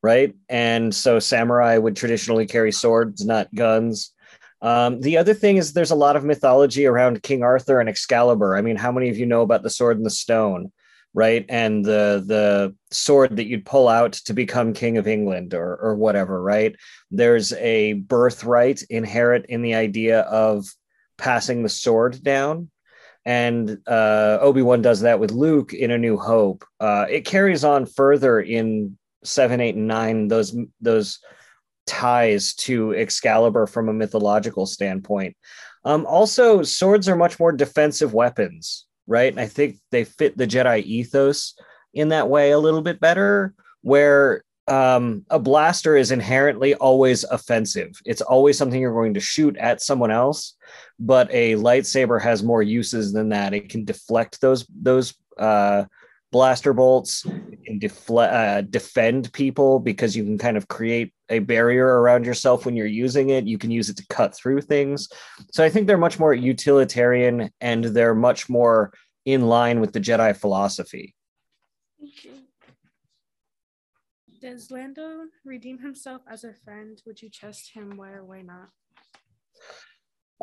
right? 0.02 0.34
And 0.50 0.94
so 0.94 1.20
samurai 1.20 1.78
would 1.78 1.96
traditionally 1.96 2.46
carry 2.46 2.72
swords, 2.72 3.26
not 3.26 3.54
guns. 3.54 4.12
Um, 4.62 5.02
the 5.02 5.18
other 5.18 5.34
thing 5.34 5.58
is 5.58 5.74
there's 5.74 5.92
a 5.92 5.96
lot 5.96 6.16
of 6.16 6.24
mythology 6.24 6.86
around 6.86 7.24
King 7.24 7.44
Arthur 7.44 7.80
and 7.80 7.90
Excalibur. 7.90 8.56
I 8.56 8.62
mean, 8.62 8.78
how 8.78 8.92
many 8.92 9.10
of 9.10 9.18
you 9.18 9.26
know 9.26 9.42
about 9.42 9.64
the 9.64 9.70
sword 9.70 9.98
and 9.98 10.06
the 10.06 10.10
stone, 10.10 10.72
right? 11.14 11.46
And 11.50 11.84
the 11.84 12.24
the 12.26 12.76
sword 12.92 13.36
that 13.38 13.48
you'd 13.48 13.66
pull 13.66 13.90
out 13.90 14.14
to 14.14 14.34
become 14.34 14.74
king 14.74 14.98
of 14.98 15.08
England 15.08 15.54
or 15.54 15.76
or 15.76 15.96
whatever, 15.96 16.42
right? 16.42 16.76
There's 17.12 17.52
a 17.54 17.94
birthright 17.94 18.84
inherent 18.90 19.48
in 19.48 19.64
the 19.64 19.76
idea 19.76 20.22
of 20.22 20.66
passing 21.18 21.64
the 21.64 21.70
sword 21.70 22.24
down 22.24 22.70
and 23.26 23.78
uh, 23.88 24.38
Obi 24.42 24.62
Wan 24.62 24.82
does 24.82 25.02
that 25.02 25.20
with 25.20 25.32
Luke 25.32 25.74
in 25.74 25.92
A 25.92 25.98
New 25.98 26.18
Hope. 26.18 26.66
Uh, 26.80 27.06
it 27.10 27.26
carries 27.26 27.64
on 27.64 27.86
further 27.86 28.40
in 28.40 28.98
seven, 29.24 29.62
eight, 29.62 29.76
and 29.76 29.88
nine. 29.88 30.28
Those 30.28 30.56
those 30.82 31.20
ties 31.88 32.54
to 32.56 32.94
Excalibur 32.94 33.68
from 33.68 33.90
a 33.90 33.94
mythological 33.94 34.66
standpoint. 34.66 35.36
Um, 35.86 36.06
also, 36.06 36.64
swords 36.64 37.10
are 37.10 37.16
much 37.16 37.40
more 37.40 37.52
defensive 37.52 38.14
weapons, 38.14 38.86
right? 39.08 39.32
And 39.32 39.40
I 39.40 39.48
think 39.48 39.78
they 39.92 40.04
fit 40.04 40.38
the 40.38 40.48
Jedi 40.48 40.84
ethos 40.84 41.56
in 41.94 42.10
that 42.10 42.30
way 42.30 42.52
a 42.52 42.60
little 42.60 42.82
bit 42.82 43.00
better. 43.00 43.54
Where 43.82 44.44
um, 44.68 45.26
a 45.30 45.40
blaster 45.40 45.98
is 45.98 46.12
inherently 46.12 46.74
always 46.76 47.24
offensive. 47.26 48.00
It's 48.06 48.22
always 48.22 48.58
something 48.58 48.80
you're 48.80 48.94
going 48.94 49.16
to 49.16 49.20
shoot 49.20 49.58
at 49.58 49.82
someone 49.82 50.12
else. 50.12 50.56
But 51.06 51.30
a 51.32 51.56
lightsaber 51.56 52.22
has 52.22 52.44
more 52.44 52.64
uses 52.64 53.12
than 53.12 53.30
that. 53.30 53.54
It 53.54 53.68
can 53.68 53.84
deflect 53.84 54.40
those 54.40 54.66
those 54.70 55.14
uh, 55.38 55.84
blaster 56.32 56.72
bolts. 56.72 57.26
Can 57.66 57.80
defle- 57.80 58.32
uh, 58.32 58.62
defend 58.62 59.32
people 59.34 59.80
because 59.80 60.16
you 60.16 60.24
can 60.24 60.38
kind 60.38 60.58
of 60.58 60.68
create 60.68 61.14
a 61.30 61.40
barrier 61.40 61.88
around 62.02 62.26
yourself 62.26 62.66
when 62.66 62.76
you're 62.76 62.86
using 62.86 63.30
it. 63.30 63.46
You 63.46 63.58
can 63.58 63.72
use 63.72 63.90
it 63.90 63.98
to 63.98 64.06
cut 64.10 64.36
through 64.36 64.62
things. 64.62 65.10
So 65.52 65.64
I 65.64 65.70
think 65.70 65.88
they're 65.88 65.98
much 65.98 66.20
more 66.20 66.34
utilitarian 66.34 67.50
and 67.60 67.84
they're 67.86 68.16
much 68.16 68.50
more 68.50 68.94
in 69.26 69.48
line 69.48 69.80
with 69.80 69.94
the 69.94 70.00
Jedi 70.00 70.36
philosophy. 70.36 71.16
Does 74.42 74.70
Lando 74.72 75.28
redeem 75.46 75.80
himself 75.80 76.22
as 76.30 76.44
a 76.44 76.54
friend? 76.54 77.02
Would 77.06 77.22
you 77.22 77.30
trust 77.30 77.72
him? 77.74 77.96
Why 77.96 78.12
or 78.12 78.26
why 78.26 78.42
not? 78.42 78.70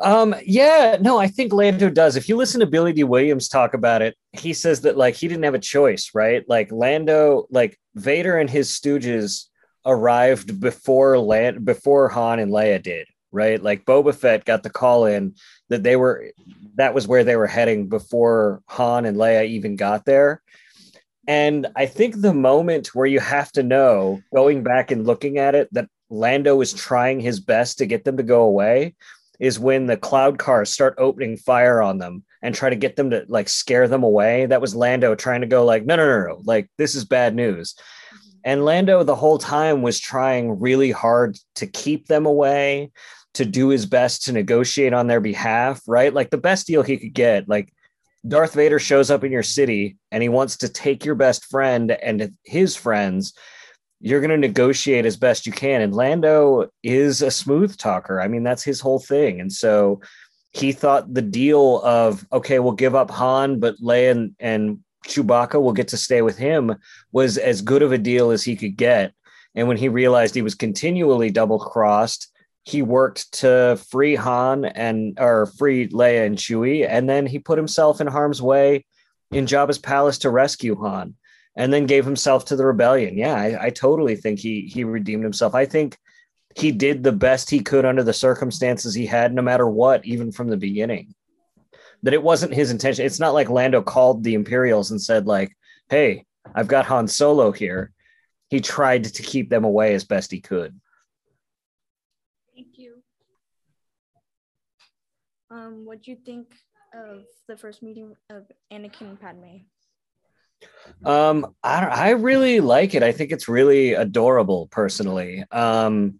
Um, 0.01 0.35
yeah, 0.45 0.97
no, 0.99 1.17
I 1.19 1.27
think 1.27 1.53
Lando 1.53 1.89
does. 1.89 2.15
If 2.15 2.27
you 2.27 2.35
listen 2.35 2.59
to 2.59 2.65
Billy 2.65 2.93
Dee 2.93 3.03
Williams 3.03 3.47
talk 3.47 3.73
about 3.73 4.01
it, 4.01 4.15
he 4.33 4.53
says 4.53 4.81
that 4.81 4.97
like 4.97 5.15
he 5.15 5.27
didn't 5.27 5.43
have 5.43 5.53
a 5.53 5.59
choice, 5.59 6.11
right? 6.13 6.47
Like 6.47 6.71
Lando, 6.71 7.47
like 7.49 7.79
Vader 7.95 8.37
and 8.37 8.49
his 8.49 8.69
stooges 8.69 9.45
arrived 9.85 10.59
before 10.59 11.17
Land 11.19 11.65
before 11.65 12.09
Han 12.09 12.39
and 12.39 12.51
Leia 12.51 12.81
did, 12.81 13.07
right? 13.31 13.61
Like 13.61 13.85
Boba 13.85 14.13
Fett 14.15 14.45
got 14.45 14.63
the 14.63 14.69
call 14.69 15.05
in 15.05 15.35
that 15.69 15.83
they 15.83 15.95
were 15.95 16.31
that 16.75 16.93
was 16.93 17.07
where 17.07 17.23
they 17.23 17.35
were 17.35 17.47
heading 17.47 17.87
before 17.87 18.61
Han 18.67 19.05
and 19.05 19.17
Leia 19.17 19.47
even 19.47 19.75
got 19.75 20.05
there. 20.05 20.41
And 21.27 21.67
I 21.75 21.85
think 21.85 22.19
the 22.19 22.33
moment 22.33 22.95
where 22.95 23.05
you 23.05 23.19
have 23.19 23.51
to 23.53 23.63
know, 23.63 24.21
going 24.33 24.63
back 24.63 24.89
and 24.89 25.05
looking 25.05 25.37
at 25.37 25.53
it, 25.53 25.69
that 25.73 25.87
Lando 26.09 26.59
is 26.61 26.73
trying 26.73 27.19
his 27.19 27.39
best 27.39 27.77
to 27.77 27.85
get 27.85 28.03
them 28.03 28.17
to 28.17 28.23
go 28.23 28.41
away 28.41 28.95
is 29.41 29.59
when 29.59 29.87
the 29.87 29.97
cloud 29.97 30.37
cars 30.37 30.71
start 30.71 30.93
opening 30.99 31.35
fire 31.35 31.81
on 31.81 31.97
them 31.97 32.23
and 32.43 32.53
try 32.53 32.69
to 32.69 32.75
get 32.75 32.95
them 32.95 33.09
to 33.09 33.25
like 33.27 33.49
scare 33.49 33.87
them 33.87 34.03
away. 34.03 34.45
That 34.45 34.61
was 34.61 34.75
Lando 34.75 35.15
trying 35.15 35.41
to 35.41 35.47
go 35.47 35.65
like, 35.65 35.83
no, 35.83 35.95
no, 35.95 36.05
no, 36.05 36.27
no, 36.27 36.41
like 36.45 36.69
this 36.77 36.93
is 36.93 37.05
bad 37.05 37.35
news. 37.35 37.73
Mm-hmm. 37.73 38.29
And 38.45 38.65
Lando 38.65 39.03
the 39.03 39.15
whole 39.15 39.39
time 39.39 39.81
was 39.81 39.99
trying 39.99 40.59
really 40.59 40.91
hard 40.91 41.39
to 41.55 41.65
keep 41.65 42.05
them 42.05 42.27
away, 42.27 42.91
to 43.33 43.43
do 43.43 43.69
his 43.69 43.87
best 43.87 44.25
to 44.25 44.31
negotiate 44.31 44.93
on 44.93 45.07
their 45.07 45.21
behalf, 45.21 45.81
right? 45.87 46.13
Like 46.13 46.29
the 46.29 46.37
best 46.37 46.67
deal 46.67 46.83
he 46.83 46.97
could 46.97 47.13
get, 47.13 47.49
like 47.49 47.73
Darth 48.27 48.53
Vader 48.53 48.77
shows 48.77 49.09
up 49.09 49.23
in 49.23 49.31
your 49.31 49.41
city 49.41 49.97
and 50.11 50.21
he 50.21 50.29
wants 50.29 50.57
to 50.57 50.69
take 50.69 51.03
your 51.03 51.15
best 51.15 51.45
friend 51.45 51.89
and 51.89 52.31
his 52.43 52.75
friends. 52.75 53.33
You're 54.01 54.19
going 54.19 54.31
to 54.31 54.37
negotiate 54.37 55.05
as 55.05 55.15
best 55.15 55.45
you 55.45 55.51
can. 55.51 55.81
And 55.81 55.95
Lando 55.95 56.69
is 56.83 57.21
a 57.21 57.31
smooth 57.31 57.77
talker. 57.77 58.19
I 58.19 58.27
mean, 58.27 58.43
that's 58.43 58.63
his 58.63 58.81
whole 58.81 58.99
thing. 58.99 59.39
And 59.39 59.51
so 59.51 60.01
he 60.51 60.71
thought 60.71 61.13
the 61.13 61.21
deal 61.21 61.81
of, 61.83 62.25
okay, 62.33 62.59
we'll 62.59 62.73
give 62.73 62.95
up 62.95 63.11
Han, 63.11 63.59
but 63.59 63.77
Leia 63.77 64.11
and, 64.11 64.35
and 64.39 64.79
Chewbacca 65.07 65.61
will 65.61 65.73
get 65.73 65.89
to 65.89 65.97
stay 65.97 66.21
with 66.21 66.37
him 66.37 66.75
was 67.11 67.37
as 67.37 67.61
good 67.61 67.81
of 67.81 67.91
a 67.91 67.97
deal 67.97 68.31
as 68.31 68.43
he 68.43 68.55
could 68.55 68.75
get. 68.75 69.13
And 69.55 69.67
when 69.67 69.77
he 69.77 69.89
realized 69.89 70.35
he 70.35 70.41
was 70.41 70.55
continually 70.55 71.29
double 71.29 71.59
crossed, 71.59 72.31
he 72.63 72.81
worked 72.81 73.31
to 73.33 73.79
free 73.89 74.15
Han 74.15 74.65
and 74.65 75.17
or 75.19 75.47
free 75.57 75.87
Leia 75.87 76.25
and 76.25 76.37
Chewie, 76.37 76.87
and 76.87 77.09
then 77.09 77.25
he 77.25 77.39
put 77.39 77.57
himself 77.57 77.99
in 77.99 78.07
harm's 78.07 78.41
way 78.41 78.85
in 79.31 79.47
Jabba's 79.47 79.79
palace 79.79 80.19
to 80.19 80.29
rescue 80.29 80.75
Han, 80.75 81.15
and 81.55 81.71
then 81.71 81.85
gave 81.85 82.05
himself 82.05 82.45
to 82.45 82.55
the 82.55 82.65
rebellion. 82.65 83.17
Yeah, 83.17 83.35
I, 83.35 83.65
I 83.65 83.69
totally 83.69 84.15
think 84.15 84.39
he 84.39 84.61
he 84.61 84.83
redeemed 84.83 85.23
himself. 85.23 85.55
I 85.55 85.65
think 85.65 85.97
he 86.55 86.71
did 86.71 87.03
the 87.03 87.11
best 87.11 87.49
he 87.49 87.61
could 87.61 87.85
under 87.85 88.03
the 88.03 88.13
circumstances 88.13 88.93
he 88.93 89.05
had, 89.05 89.33
no 89.33 89.41
matter 89.41 89.67
what, 89.67 90.05
even 90.05 90.31
from 90.31 90.49
the 90.49 90.57
beginning. 90.57 91.13
That 92.03 92.13
it 92.13 92.23
wasn't 92.23 92.53
his 92.53 92.71
intention. 92.71 93.05
It's 93.05 93.19
not 93.19 93.33
like 93.33 93.49
Lando 93.49 93.81
called 93.81 94.23
the 94.23 94.33
Imperials 94.33 94.91
and 94.91 95.01
said, 95.01 95.27
like, 95.27 95.55
hey, 95.89 96.25
I've 96.53 96.67
got 96.67 96.85
Han 96.85 97.07
Solo 97.07 97.51
here. 97.51 97.91
He 98.49 98.59
tried 98.59 99.05
to 99.05 99.23
keep 99.23 99.49
them 99.49 99.63
away 99.63 99.93
as 99.93 100.03
best 100.03 100.31
he 100.31 100.41
could. 100.41 100.79
Thank 102.53 102.77
you. 102.77 103.01
Um, 105.49 105.85
what 105.85 106.01
do 106.03 106.11
you 106.11 106.17
think 106.25 106.47
of 106.93 107.23
the 107.47 107.55
first 107.55 107.83
meeting 107.83 108.15
of 108.29 108.43
Anakin 108.73 109.01
and 109.01 109.21
Padme? 109.21 109.57
Um, 111.03 111.55
I 111.63 111.85
I 111.85 112.09
really 112.11 112.59
like 112.59 112.93
it. 112.93 113.03
I 113.03 113.11
think 113.11 113.31
it's 113.31 113.47
really 113.47 113.93
adorable 113.93 114.67
personally. 114.71 115.43
Um, 115.51 116.19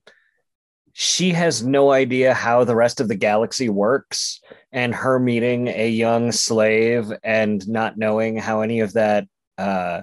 she 0.94 1.32
has 1.32 1.64
no 1.64 1.92
idea 1.92 2.34
how 2.34 2.64
the 2.64 2.76
rest 2.76 3.00
of 3.00 3.08
the 3.08 3.16
galaxy 3.16 3.70
works 3.70 4.42
and 4.72 4.94
her 4.94 5.20
meeting 5.20 5.68
a 5.68 5.90
young 5.90 6.32
slave 6.32 7.12
and 7.24 7.68
not 7.68 7.98
knowing 7.98 8.38
how 8.38 8.62
any 8.62 8.82
of 8.82 8.94
that 8.94 9.26
uh 9.58 10.02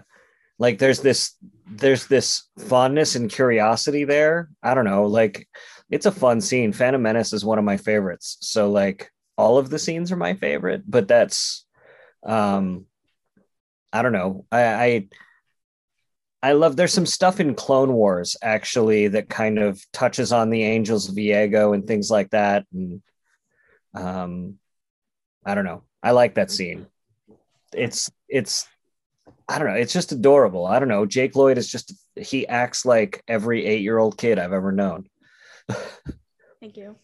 like 0.59 0.78
there's 0.78 1.00
this 1.00 1.35
there's 1.71 2.07
this 2.07 2.45
fondness 2.59 3.14
and 3.14 3.30
curiosity 3.30 4.04
there. 4.04 4.49
I 4.62 4.75
don't 4.75 4.87
know, 4.87 5.04
like 5.04 5.47
it's 5.90 6.07
a 6.07 6.12
fun 6.12 6.40
scene. 6.40 6.73
Phantom 6.73 7.00
Menace 7.00 7.33
is 7.33 7.45
one 7.45 7.59
of 7.59 7.64
my 7.64 7.76
favorites. 7.76 8.38
So 8.40 8.71
like 8.71 9.11
all 9.37 9.59
of 9.59 9.71
the 9.71 9.78
scenes 9.78 10.11
are 10.11 10.16
my 10.16 10.35
favorite, 10.35 10.83
but 10.87 11.09
that's 11.09 11.66
um 12.25 12.87
I 13.92 14.02
don't 14.02 14.12
know. 14.12 14.45
I 14.50 14.62
I 14.62 15.09
I 16.42 16.52
love 16.52 16.76
there's 16.76 16.92
some 16.92 17.07
stuff 17.07 17.40
in 17.40 17.54
Clone 17.54 17.92
Wars 17.92 18.37
actually 18.42 19.09
that 19.09 19.28
kind 19.28 19.59
of 19.59 19.80
touches 19.92 20.33
on 20.33 20.50
the 20.50 20.62
Angels 20.62 21.09
of 21.09 21.16
Iego 21.16 21.75
and 21.75 21.87
things 21.87 22.11
like 22.11 22.30
that. 22.30 22.66
And 22.73 23.02
um 23.95 24.59
I 25.45 25.54
don't 25.54 25.64
know. 25.64 25.83
I 26.02 26.12
like 26.12 26.35
that 26.35 26.50
scene. 26.50 26.87
It's 27.73 28.11
it's 28.28 28.68
I 29.49 29.59
don't 29.59 29.68
know, 29.68 29.75
it's 29.75 29.92
just 29.92 30.12
adorable. 30.12 30.66
I 30.66 30.78
don't 30.78 30.88
know. 30.88 31.07
Jake 31.07 31.35
Lloyd 31.35 31.59
is 31.59 31.71
just 31.71 31.95
he 32.14 32.47
acts 32.47 32.85
like 32.85 33.23
every 33.26 33.64
eight-year-old 33.64 34.18
kid 34.18 34.38
I've 34.38 34.52
ever 34.52 34.73
known. 34.73 35.09
Thank 36.61 36.76
you. 36.76 36.97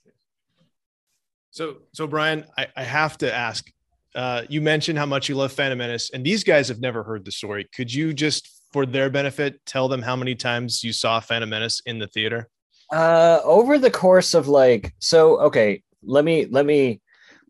So, 1.51 1.77
so 1.93 2.07
Brian, 2.07 2.45
I, 2.59 2.67
I 2.77 2.83
have 2.83 3.17
to 3.19 3.33
ask. 3.33 3.71
Uh, 4.15 4.43
you 4.49 4.61
mentioned 4.61 4.99
how 4.99 5.07
much 5.07 5.29
you 5.29 5.35
love 5.35 5.53
Phantom 5.53 5.79
Menace, 5.79 6.11
and 6.11 6.25
these 6.25 6.45
guys 6.45 6.69
have 6.69 6.81
never 6.81 7.03
heard 7.03 7.25
the 7.25 7.33
story. 7.33 7.69
Could 7.75 7.93
you 7.93 8.15
just, 8.15 8.49
for 8.73 8.87
their 8.87 9.11
benefit, 9.11 9.65
tell 9.67 9.89
them 9.89 10.03
how 10.03 10.15
many 10.15 10.35
times 10.35 10.85
you 10.85 10.93
saw 10.93 11.19
Phantom 11.19 11.51
Menace 11.51 11.83
in 11.87 11.99
the 11.99 12.07
theater? 12.07 12.49
Uh, 12.93 13.41
over 13.43 13.79
the 13.79 13.91
course 13.91 14.35
of 14.35 14.47
like, 14.47 14.95
so 15.01 15.41
okay, 15.41 15.83
let 16.05 16.25
me 16.25 16.47
let 16.47 16.65
me 16.65 17.01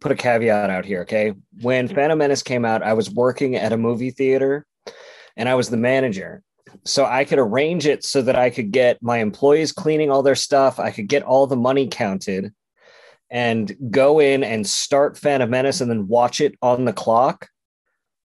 put 0.00 0.12
a 0.12 0.14
caveat 0.14 0.70
out 0.70 0.86
here. 0.86 1.02
Okay, 1.02 1.34
when 1.60 1.86
Phantom 1.88 2.18
Menace 2.18 2.42
came 2.42 2.64
out, 2.64 2.82
I 2.82 2.94
was 2.94 3.10
working 3.10 3.56
at 3.56 3.72
a 3.72 3.76
movie 3.76 4.10
theater, 4.10 4.64
and 5.36 5.48
I 5.48 5.54
was 5.54 5.68
the 5.68 5.76
manager, 5.76 6.42
so 6.84 7.04
I 7.04 7.24
could 7.24 7.38
arrange 7.38 7.86
it 7.86 8.04
so 8.04 8.22
that 8.22 8.36
I 8.36 8.48
could 8.48 8.70
get 8.70 9.02
my 9.02 9.18
employees 9.18 9.70
cleaning 9.72 10.10
all 10.10 10.22
their 10.22 10.34
stuff. 10.34 10.78
I 10.78 10.90
could 10.92 11.08
get 11.08 11.24
all 11.24 11.46
the 11.46 11.56
money 11.56 11.88
counted 11.88 12.54
and 13.30 13.74
go 13.90 14.20
in 14.20 14.44
and 14.44 14.66
start 14.66 15.18
Phantom 15.18 15.48
Menace 15.48 15.80
and 15.80 15.90
then 15.90 16.08
watch 16.08 16.40
it 16.40 16.56
on 16.62 16.84
the 16.84 16.92
clock, 16.92 17.48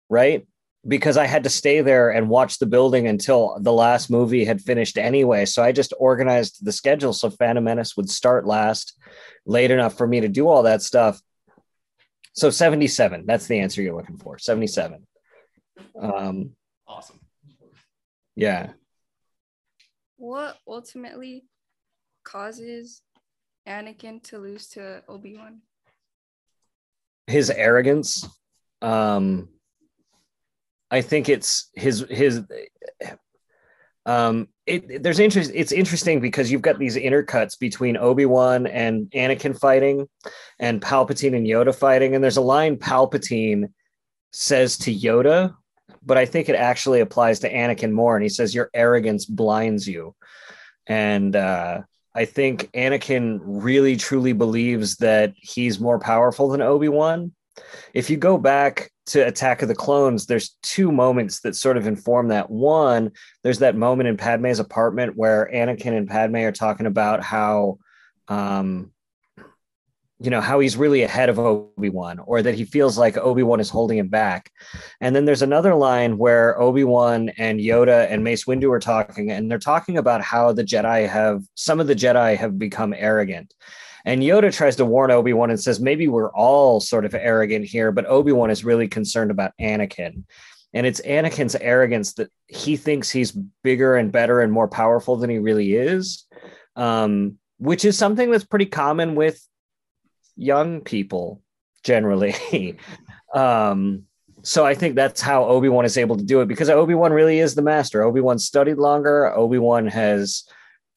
right? 0.08 0.46
Because 0.86 1.16
I 1.16 1.26
had 1.26 1.44
to 1.44 1.50
stay 1.50 1.80
there 1.80 2.10
and 2.10 2.28
watch 2.28 2.58
the 2.58 2.66
building 2.66 3.06
until 3.06 3.58
the 3.60 3.72
last 3.72 4.10
movie 4.10 4.44
had 4.44 4.60
finished 4.60 4.98
anyway. 4.98 5.44
So 5.44 5.62
I 5.62 5.72
just 5.72 5.92
organized 5.98 6.64
the 6.64 6.72
schedule 6.72 7.12
so 7.12 7.30
Phantom 7.30 7.62
Menace 7.64 7.96
would 7.96 8.08
start 8.08 8.46
last, 8.46 8.98
late 9.44 9.70
enough 9.70 9.96
for 9.96 10.06
me 10.06 10.20
to 10.20 10.28
do 10.28 10.48
all 10.48 10.62
that 10.64 10.82
stuff. 10.82 11.20
So 12.34 12.50
77, 12.50 13.24
that's 13.26 13.46
the 13.46 13.60
answer 13.60 13.82
you're 13.82 13.96
looking 13.96 14.18
for 14.18 14.38
77. 14.38 15.06
Um, 16.00 16.50
Awesome. 16.86 17.20
yeah. 18.34 18.72
What 20.18 20.56
ultimately 20.68 21.44
causes 22.24 23.02
Anakin 23.66 24.22
to 24.24 24.38
lose 24.38 24.68
to 24.68 25.02
Obi 25.08 25.36
Wan? 25.36 25.60
his 27.26 27.50
arrogance 27.50 28.28
um 28.82 29.48
i 30.90 31.00
think 31.00 31.28
it's 31.28 31.70
his 31.74 32.04
his 32.08 32.42
um 34.04 34.46
it 34.66 35.02
there's 35.02 35.18
interest 35.18 35.50
it's 35.54 35.72
interesting 35.72 36.20
because 36.20 36.50
you've 36.50 36.62
got 36.62 36.78
these 36.78 36.96
intercuts 36.96 37.58
between 37.58 37.96
obi-wan 37.96 38.66
and 38.66 39.10
anakin 39.10 39.58
fighting 39.58 40.08
and 40.60 40.80
palpatine 40.80 41.36
and 41.36 41.46
yoda 41.46 41.74
fighting 41.74 42.14
and 42.14 42.22
there's 42.22 42.36
a 42.36 42.42
line 42.42 42.76
palpatine 42.76 43.68
says 44.32 44.76
to 44.78 44.94
yoda 44.94 45.54
but 46.04 46.16
i 46.16 46.24
think 46.24 46.48
it 46.48 46.54
actually 46.54 47.00
applies 47.00 47.40
to 47.40 47.52
anakin 47.52 47.90
more 47.90 48.14
and 48.14 48.22
he 48.22 48.28
says 48.28 48.54
your 48.54 48.70
arrogance 48.72 49.24
blinds 49.24 49.88
you 49.88 50.14
and 50.86 51.34
uh 51.34 51.80
I 52.16 52.24
think 52.24 52.70
Anakin 52.72 53.40
really 53.44 53.96
truly 53.96 54.32
believes 54.32 54.96
that 54.96 55.34
he's 55.36 55.78
more 55.78 55.98
powerful 55.98 56.48
than 56.48 56.62
Obi-Wan. 56.62 57.32
If 57.92 58.08
you 58.08 58.16
go 58.16 58.38
back 58.38 58.90
to 59.06 59.26
Attack 59.26 59.60
of 59.60 59.68
the 59.68 59.74
Clones, 59.74 60.24
there's 60.24 60.56
two 60.62 60.90
moments 60.90 61.40
that 61.40 61.54
sort 61.54 61.76
of 61.76 61.86
inform 61.86 62.28
that. 62.28 62.50
One, 62.50 63.12
there's 63.42 63.58
that 63.58 63.76
moment 63.76 64.08
in 64.08 64.16
Padme's 64.16 64.60
apartment 64.60 65.14
where 65.14 65.50
Anakin 65.52 65.96
and 65.96 66.08
Padme 66.08 66.36
are 66.36 66.52
talking 66.52 66.86
about 66.86 67.22
how 67.22 67.78
um 68.28 68.90
you 70.18 70.30
know 70.30 70.40
how 70.40 70.60
he's 70.60 70.76
really 70.76 71.02
ahead 71.02 71.28
of 71.28 71.38
Obi-Wan 71.38 72.18
or 72.20 72.40
that 72.40 72.54
he 72.54 72.64
feels 72.64 72.96
like 72.96 73.18
Obi-Wan 73.18 73.60
is 73.60 73.68
holding 73.68 73.98
him 73.98 74.08
back. 74.08 74.50
And 75.00 75.14
then 75.14 75.26
there's 75.26 75.42
another 75.42 75.74
line 75.74 76.16
where 76.16 76.58
Obi-Wan 76.58 77.30
and 77.36 77.60
Yoda 77.60 78.10
and 78.10 78.24
Mace 78.24 78.46
Windu 78.46 78.72
are 78.72 78.80
talking 78.80 79.30
and 79.30 79.50
they're 79.50 79.58
talking 79.58 79.98
about 79.98 80.22
how 80.22 80.52
the 80.52 80.64
Jedi 80.64 81.06
have 81.08 81.42
some 81.54 81.80
of 81.80 81.86
the 81.86 81.94
Jedi 81.94 82.36
have 82.36 82.58
become 82.58 82.94
arrogant. 82.96 83.52
And 84.06 84.22
Yoda 84.22 84.54
tries 84.54 84.76
to 84.76 84.86
warn 84.86 85.10
Obi-Wan 85.10 85.50
and 85.50 85.60
says 85.60 85.80
maybe 85.80 86.08
we're 86.08 86.32
all 86.32 86.80
sort 86.80 87.04
of 87.04 87.14
arrogant 87.14 87.66
here, 87.66 87.92
but 87.92 88.06
Obi-Wan 88.06 88.50
is 88.50 88.64
really 88.64 88.88
concerned 88.88 89.30
about 89.30 89.52
Anakin. 89.60 90.24
And 90.72 90.86
it's 90.86 91.00
Anakin's 91.02 91.56
arrogance 91.56 92.14
that 92.14 92.30
he 92.46 92.76
thinks 92.76 93.10
he's 93.10 93.32
bigger 93.62 93.96
and 93.96 94.12
better 94.12 94.40
and 94.40 94.52
more 94.52 94.68
powerful 94.68 95.16
than 95.16 95.28
he 95.28 95.38
really 95.38 95.74
is. 95.74 96.24
Um, 96.74 97.38
which 97.58 97.84
is 97.84 97.96
something 97.96 98.30
that's 98.30 98.44
pretty 98.44 98.66
common 98.66 99.14
with 99.14 99.42
young 100.36 100.80
people 100.80 101.42
generally. 101.82 102.34
um, 103.34 104.04
so 104.42 104.64
I 104.64 104.74
think 104.74 104.94
that's 104.94 105.20
how 105.20 105.44
Obi 105.44 105.68
Wan 105.68 105.84
is 105.84 105.98
able 105.98 106.16
to 106.16 106.24
do 106.24 106.40
it 106.40 106.46
because 106.46 106.70
Obi 106.70 106.94
Wan 106.94 107.12
really 107.12 107.40
is 107.40 107.54
the 107.54 107.62
master. 107.62 108.02
Obi 108.02 108.20
Wan 108.20 108.38
studied 108.38 108.76
longer. 108.76 109.34
Obi 109.34 109.58
Wan 109.58 109.86
has 109.88 110.44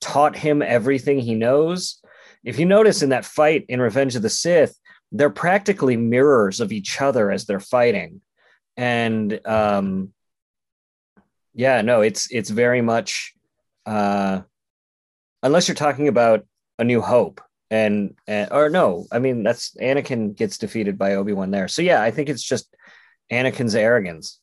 taught 0.02 0.36
him 0.36 0.62
everything 0.62 1.20
he 1.20 1.36
knows, 1.36 2.00
if 2.44 2.60
you 2.60 2.66
notice 2.66 3.02
in 3.02 3.10
that 3.10 3.26
fight 3.26 3.66
in 3.68 3.82
Revenge 3.82 4.16
of 4.16 4.22
the 4.22 4.30
Sith, 4.30 4.78
they're 5.12 5.30
practically 5.30 5.98
mirrors 5.98 6.60
of 6.60 6.72
each 6.72 7.02
other 7.02 7.32
as 7.32 7.46
they're 7.46 7.60
fighting. 7.60 8.22
And 8.78 9.46
um 9.46 10.14
yeah, 11.54 11.82
no, 11.82 12.02
it's 12.02 12.32
it's 12.32 12.50
very 12.50 12.82
much 12.82 13.34
uh 13.86 14.42
unless 15.44 15.68
you're 15.68 15.76
talking 15.76 16.08
about 16.08 16.46
a 16.78 16.84
new 16.84 17.02
hope 17.02 17.42
and, 17.70 18.16
and 18.28 18.52
or 18.52 18.70
no, 18.70 19.06
I 19.12 19.20
mean 19.20 19.44
that's 19.44 19.76
Anakin 19.76 20.36
gets 20.36 20.58
defeated 20.58 20.98
by 20.98 21.16
Obi-Wan 21.16 21.52
there. 21.52 21.68
So 21.68 21.82
yeah, 21.82 22.02
I 22.02 22.12
think 22.12 22.30
it's 22.30 22.44
just 22.44 22.76
Anakin's 23.32 23.76
arrogance. 23.76 24.40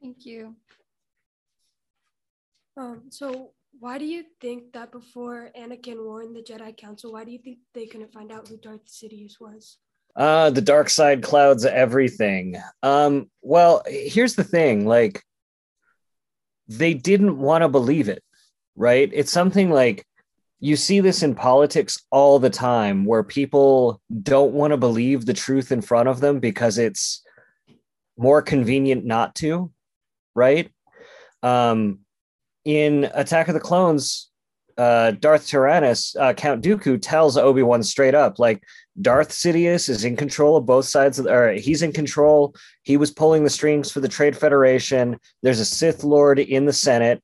Thank 0.00 0.24
you. 0.24 0.56
Um, 2.76 3.02
so 3.10 3.52
why 3.78 3.98
do 3.98 4.04
you 4.04 4.24
think 4.40 4.72
that 4.72 4.92
before 4.92 5.50
Anakin 5.58 6.04
warned 6.04 6.36
the 6.36 6.42
Jedi 6.42 6.76
Council, 6.76 7.12
why 7.12 7.24
do 7.24 7.32
you 7.32 7.38
think 7.38 7.58
they 7.74 7.86
couldn't 7.86 8.12
find 8.12 8.30
out 8.30 8.48
who 8.48 8.56
Darth 8.56 8.86
Sidious 8.86 9.40
was? 9.40 9.78
Uh, 10.16 10.50
the 10.50 10.60
dark 10.60 10.90
side 10.90 11.22
clouds 11.22 11.64
everything. 11.64 12.56
Um, 12.82 13.30
well, 13.42 13.82
here's 13.86 14.34
the 14.34 14.44
thing 14.44 14.86
like, 14.86 15.22
they 16.68 16.94
didn't 16.94 17.38
want 17.38 17.62
to 17.62 17.68
believe 17.68 18.08
it, 18.08 18.22
right? 18.76 19.10
It's 19.12 19.32
something 19.32 19.70
like 19.70 20.06
you 20.60 20.76
see 20.76 21.00
this 21.00 21.22
in 21.22 21.34
politics 21.34 22.04
all 22.10 22.38
the 22.38 22.50
time 22.50 23.06
where 23.06 23.22
people 23.22 24.00
don't 24.22 24.52
want 24.52 24.72
to 24.72 24.76
believe 24.76 25.24
the 25.24 25.32
truth 25.32 25.72
in 25.72 25.80
front 25.80 26.08
of 26.08 26.20
them 26.20 26.38
because 26.38 26.76
it's 26.76 27.22
more 28.18 28.42
convenient 28.42 29.04
not 29.04 29.34
to, 29.36 29.72
right? 30.34 30.70
Um, 31.42 32.00
in 32.66 33.10
Attack 33.14 33.48
of 33.48 33.54
the 33.54 33.60
Clones, 33.60 34.30
uh, 34.76 35.12
Darth 35.12 35.48
Tyrannus, 35.48 36.14
uh, 36.16 36.34
Count 36.34 36.62
Dooku 36.62 36.98
tells 37.00 37.38
Obi 37.38 37.62
Wan 37.62 37.82
straight 37.82 38.14
up, 38.14 38.38
like 38.38 38.62
Darth 39.00 39.30
Sidious 39.30 39.88
is 39.88 40.04
in 40.04 40.14
control 40.14 40.58
of 40.58 40.66
both 40.66 40.84
sides 40.84 41.18
of, 41.18 41.24
the, 41.24 41.32
or 41.32 41.52
he's 41.52 41.82
in 41.82 41.92
control. 41.92 42.54
He 42.82 42.98
was 42.98 43.10
pulling 43.10 43.44
the 43.44 43.50
strings 43.50 43.90
for 43.90 44.00
the 44.00 44.08
Trade 44.08 44.36
Federation. 44.36 45.18
There's 45.42 45.60
a 45.60 45.64
Sith 45.64 46.04
Lord 46.04 46.38
in 46.38 46.66
the 46.66 46.72
Senate, 46.72 47.22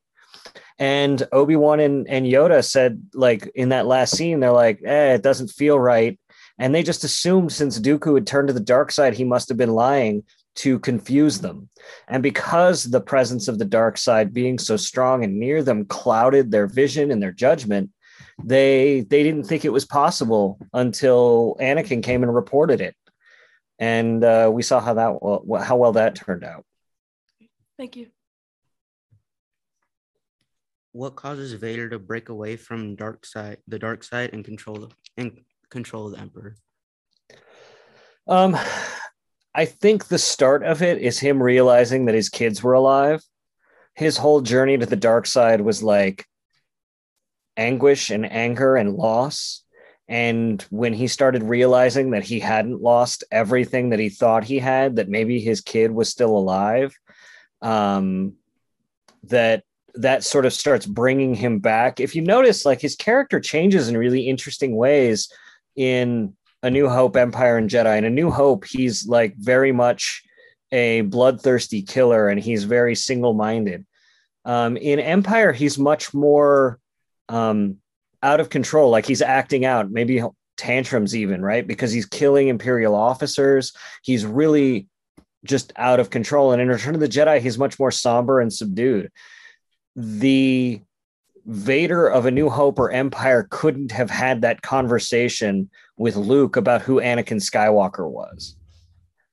and 0.78 1.26
Obi 1.32 1.56
Wan 1.56 1.80
and, 1.80 2.08
and 2.08 2.26
Yoda 2.26 2.64
said, 2.64 3.02
like 3.14 3.50
in 3.54 3.70
that 3.70 3.86
last 3.86 4.16
scene, 4.16 4.40
they're 4.40 4.52
like, 4.52 4.80
eh, 4.84 5.14
it 5.14 5.22
doesn't 5.22 5.48
feel 5.48 5.78
right. 5.78 6.18
And 6.58 6.74
they 6.74 6.82
just 6.82 7.04
assumed 7.04 7.52
since 7.52 7.78
Dooku 7.78 8.14
had 8.14 8.26
turned 8.26 8.48
to 8.48 8.54
the 8.54 8.60
dark 8.60 8.90
side, 8.90 9.14
he 9.14 9.24
must 9.24 9.48
have 9.48 9.58
been 9.58 9.72
lying 9.72 10.24
to 10.56 10.78
confuse 10.78 11.40
them. 11.40 11.68
And 12.08 12.22
because 12.22 12.84
the 12.84 13.00
presence 13.00 13.48
of 13.48 13.58
the 13.58 13.64
dark 13.64 13.98
side 13.98 14.32
being 14.32 14.58
so 14.58 14.76
strong 14.76 15.22
and 15.22 15.38
near 15.38 15.62
them 15.62 15.84
clouded 15.84 16.50
their 16.50 16.66
vision 16.66 17.10
and 17.10 17.22
their 17.22 17.32
judgment, 17.32 17.90
they 18.42 19.00
they 19.08 19.22
didn't 19.22 19.44
think 19.44 19.64
it 19.64 19.72
was 19.72 19.84
possible 19.84 20.58
until 20.72 21.56
Anakin 21.60 22.02
came 22.02 22.22
and 22.22 22.34
reported 22.34 22.80
it. 22.80 22.96
And 23.78 24.24
uh, 24.24 24.50
we 24.52 24.62
saw 24.62 24.80
how 24.80 24.94
that 24.94 25.22
well, 25.22 25.62
how 25.62 25.76
well 25.76 25.92
that 25.92 26.14
turned 26.14 26.44
out. 26.44 26.64
Thank 27.78 27.96
you. 27.96 28.08
What 30.96 31.14
causes 31.14 31.52
Vader 31.52 31.90
to 31.90 31.98
break 31.98 32.30
away 32.30 32.56
from 32.56 32.96
dark 32.96 33.26
side, 33.26 33.58
the 33.68 33.78
dark 33.78 34.02
side, 34.02 34.30
and 34.32 34.42
control 34.42 34.76
the 34.76 34.88
and 35.18 35.42
control 35.68 36.08
the 36.08 36.18
Emperor? 36.18 36.56
Um, 38.26 38.56
I 39.54 39.66
think 39.66 40.06
the 40.06 40.18
start 40.18 40.62
of 40.62 40.80
it 40.80 40.96
is 40.96 41.18
him 41.18 41.42
realizing 41.42 42.06
that 42.06 42.14
his 42.14 42.30
kids 42.30 42.62
were 42.62 42.72
alive. 42.72 43.22
His 43.94 44.16
whole 44.16 44.40
journey 44.40 44.78
to 44.78 44.86
the 44.86 44.96
dark 44.96 45.26
side 45.26 45.60
was 45.60 45.82
like 45.82 46.24
anguish 47.58 48.08
and 48.08 48.24
anger 48.24 48.74
and 48.76 48.94
loss. 48.94 49.64
And 50.08 50.62
when 50.70 50.94
he 50.94 51.08
started 51.08 51.42
realizing 51.42 52.12
that 52.12 52.24
he 52.24 52.40
hadn't 52.40 52.80
lost 52.80 53.22
everything 53.30 53.90
that 53.90 53.98
he 53.98 54.08
thought 54.08 54.44
he 54.44 54.60
had, 54.60 54.96
that 54.96 55.10
maybe 55.10 55.40
his 55.40 55.60
kid 55.60 55.90
was 55.90 56.08
still 56.08 56.34
alive, 56.34 56.96
um, 57.60 58.36
that 59.24 59.62
that 59.96 60.24
sort 60.24 60.46
of 60.46 60.52
starts 60.52 60.86
bringing 60.86 61.34
him 61.34 61.58
back. 61.58 62.00
If 62.00 62.14
you 62.14 62.22
notice, 62.22 62.64
like 62.64 62.80
his 62.80 62.96
character 62.96 63.40
changes 63.40 63.88
in 63.88 63.96
really 63.96 64.28
interesting 64.28 64.76
ways 64.76 65.32
in 65.74 66.34
a 66.62 66.70
New 66.70 66.88
Hope, 66.88 67.16
Empire, 67.16 67.58
and 67.58 67.70
Jedi. 67.70 67.98
In 67.98 68.04
A 68.04 68.10
New 68.10 68.30
Hope, 68.30 68.64
he's 68.64 69.06
like 69.06 69.36
very 69.36 69.72
much 69.72 70.22
a 70.72 71.02
bloodthirsty 71.02 71.82
killer, 71.82 72.28
and 72.28 72.40
he's 72.40 72.64
very 72.64 72.94
single-minded. 72.94 73.86
Um, 74.44 74.76
in 74.76 74.98
Empire, 74.98 75.52
he's 75.52 75.78
much 75.78 76.12
more 76.12 76.78
um, 77.28 77.76
out 78.22 78.40
of 78.40 78.50
control. 78.50 78.90
Like 78.90 79.06
he's 79.06 79.22
acting 79.22 79.64
out, 79.64 79.90
maybe 79.90 80.22
tantrums 80.56 81.14
even, 81.14 81.42
right? 81.42 81.66
Because 81.66 81.92
he's 81.92 82.06
killing 82.06 82.48
Imperial 82.48 82.94
officers. 82.94 83.72
He's 84.02 84.24
really 84.24 84.88
just 85.44 85.72
out 85.76 86.00
of 86.00 86.10
control. 86.10 86.52
And 86.52 86.60
in 86.60 86.68
Return 86.68 86.94
of 86.94 87.00
the 87.00 87.08
Jedi, 87.08 87.40
he's 87.40 87.58
much 87.58 87.78
more 87.78 87.90
somber 87.90 88.40
and 88.40 88.52
subdued. 88.52 89.10
The 89.96 90.80
Vader 91.46 92.06
of 92.06 92.26
A 92.26 92.30
New 92.30 92.50
Hope 92.50 92.78
or 92.78 92.90
Empire 92.90 93.46
couldn't 93.50 93.92
have 93.92 94.10
had 94.10 94.42
that 94.42 94.62
conversation 94.62 95.70
with 95.96 96.16
Luke 96.16 96.56
about 96.56 96.82
who 96.82 97.00
Anakin 97.00 97.40
Skywalker 97.40 98.08
was. 98.08 98.56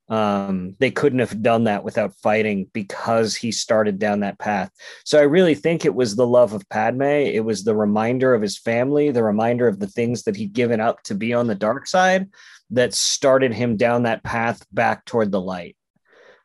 Um, 0.10 0.76
they 0.80 0.92
couldn't 0.92 1.20
have 1.20 1.42
done 1.42 1.64
that 1.64 1.84
without 1.84 2.14
fighting 2.18 2.70
because 2.72 3.36
he 3.36 3.52
started 3.52 4.00
down 4.00 4.20
that 4.20 4.38
path. 4.38 4.70
So 5.06 5.18
I 5.18 5.24
really 5.24 5.56
think 5.56 5.86
it 5.86 5.96
was 5.96 6.16
the 6.16 6.28
love 6.28 6.54
of 6.54 6.68
Padme. 6.70 7.02
It 7.02 7.44
was 7.44 7.64
the 7.64 7.76
reminder 7.76 8.34
of 8.34 8.42
his 8.42 8.58
family, 8.58 9.12
the 9.12 9.24
reminder 9.24 9.68
of 9.68 9.80
the 9.80 9.88
things 9.88 10.24
that 10.24 10.36
he'd 10.36 10.54
given 10.54 10.80
up 10.80 11.02
to 11.04 11.16
be 11.16 11.34
on 11.34 11.48
the 11.48 11.56
dark 11.56 11.88
side 11.88 12.30
that 12.70 12.94
started 12.94 13.54
him 13.54 13.76
down 13.76 14.04
that 14.04 14.24
path 14.24 14.66
back 14.72 15.06
toward 15.06 15.32
the 15.32 15.42
light. 15.42 15.76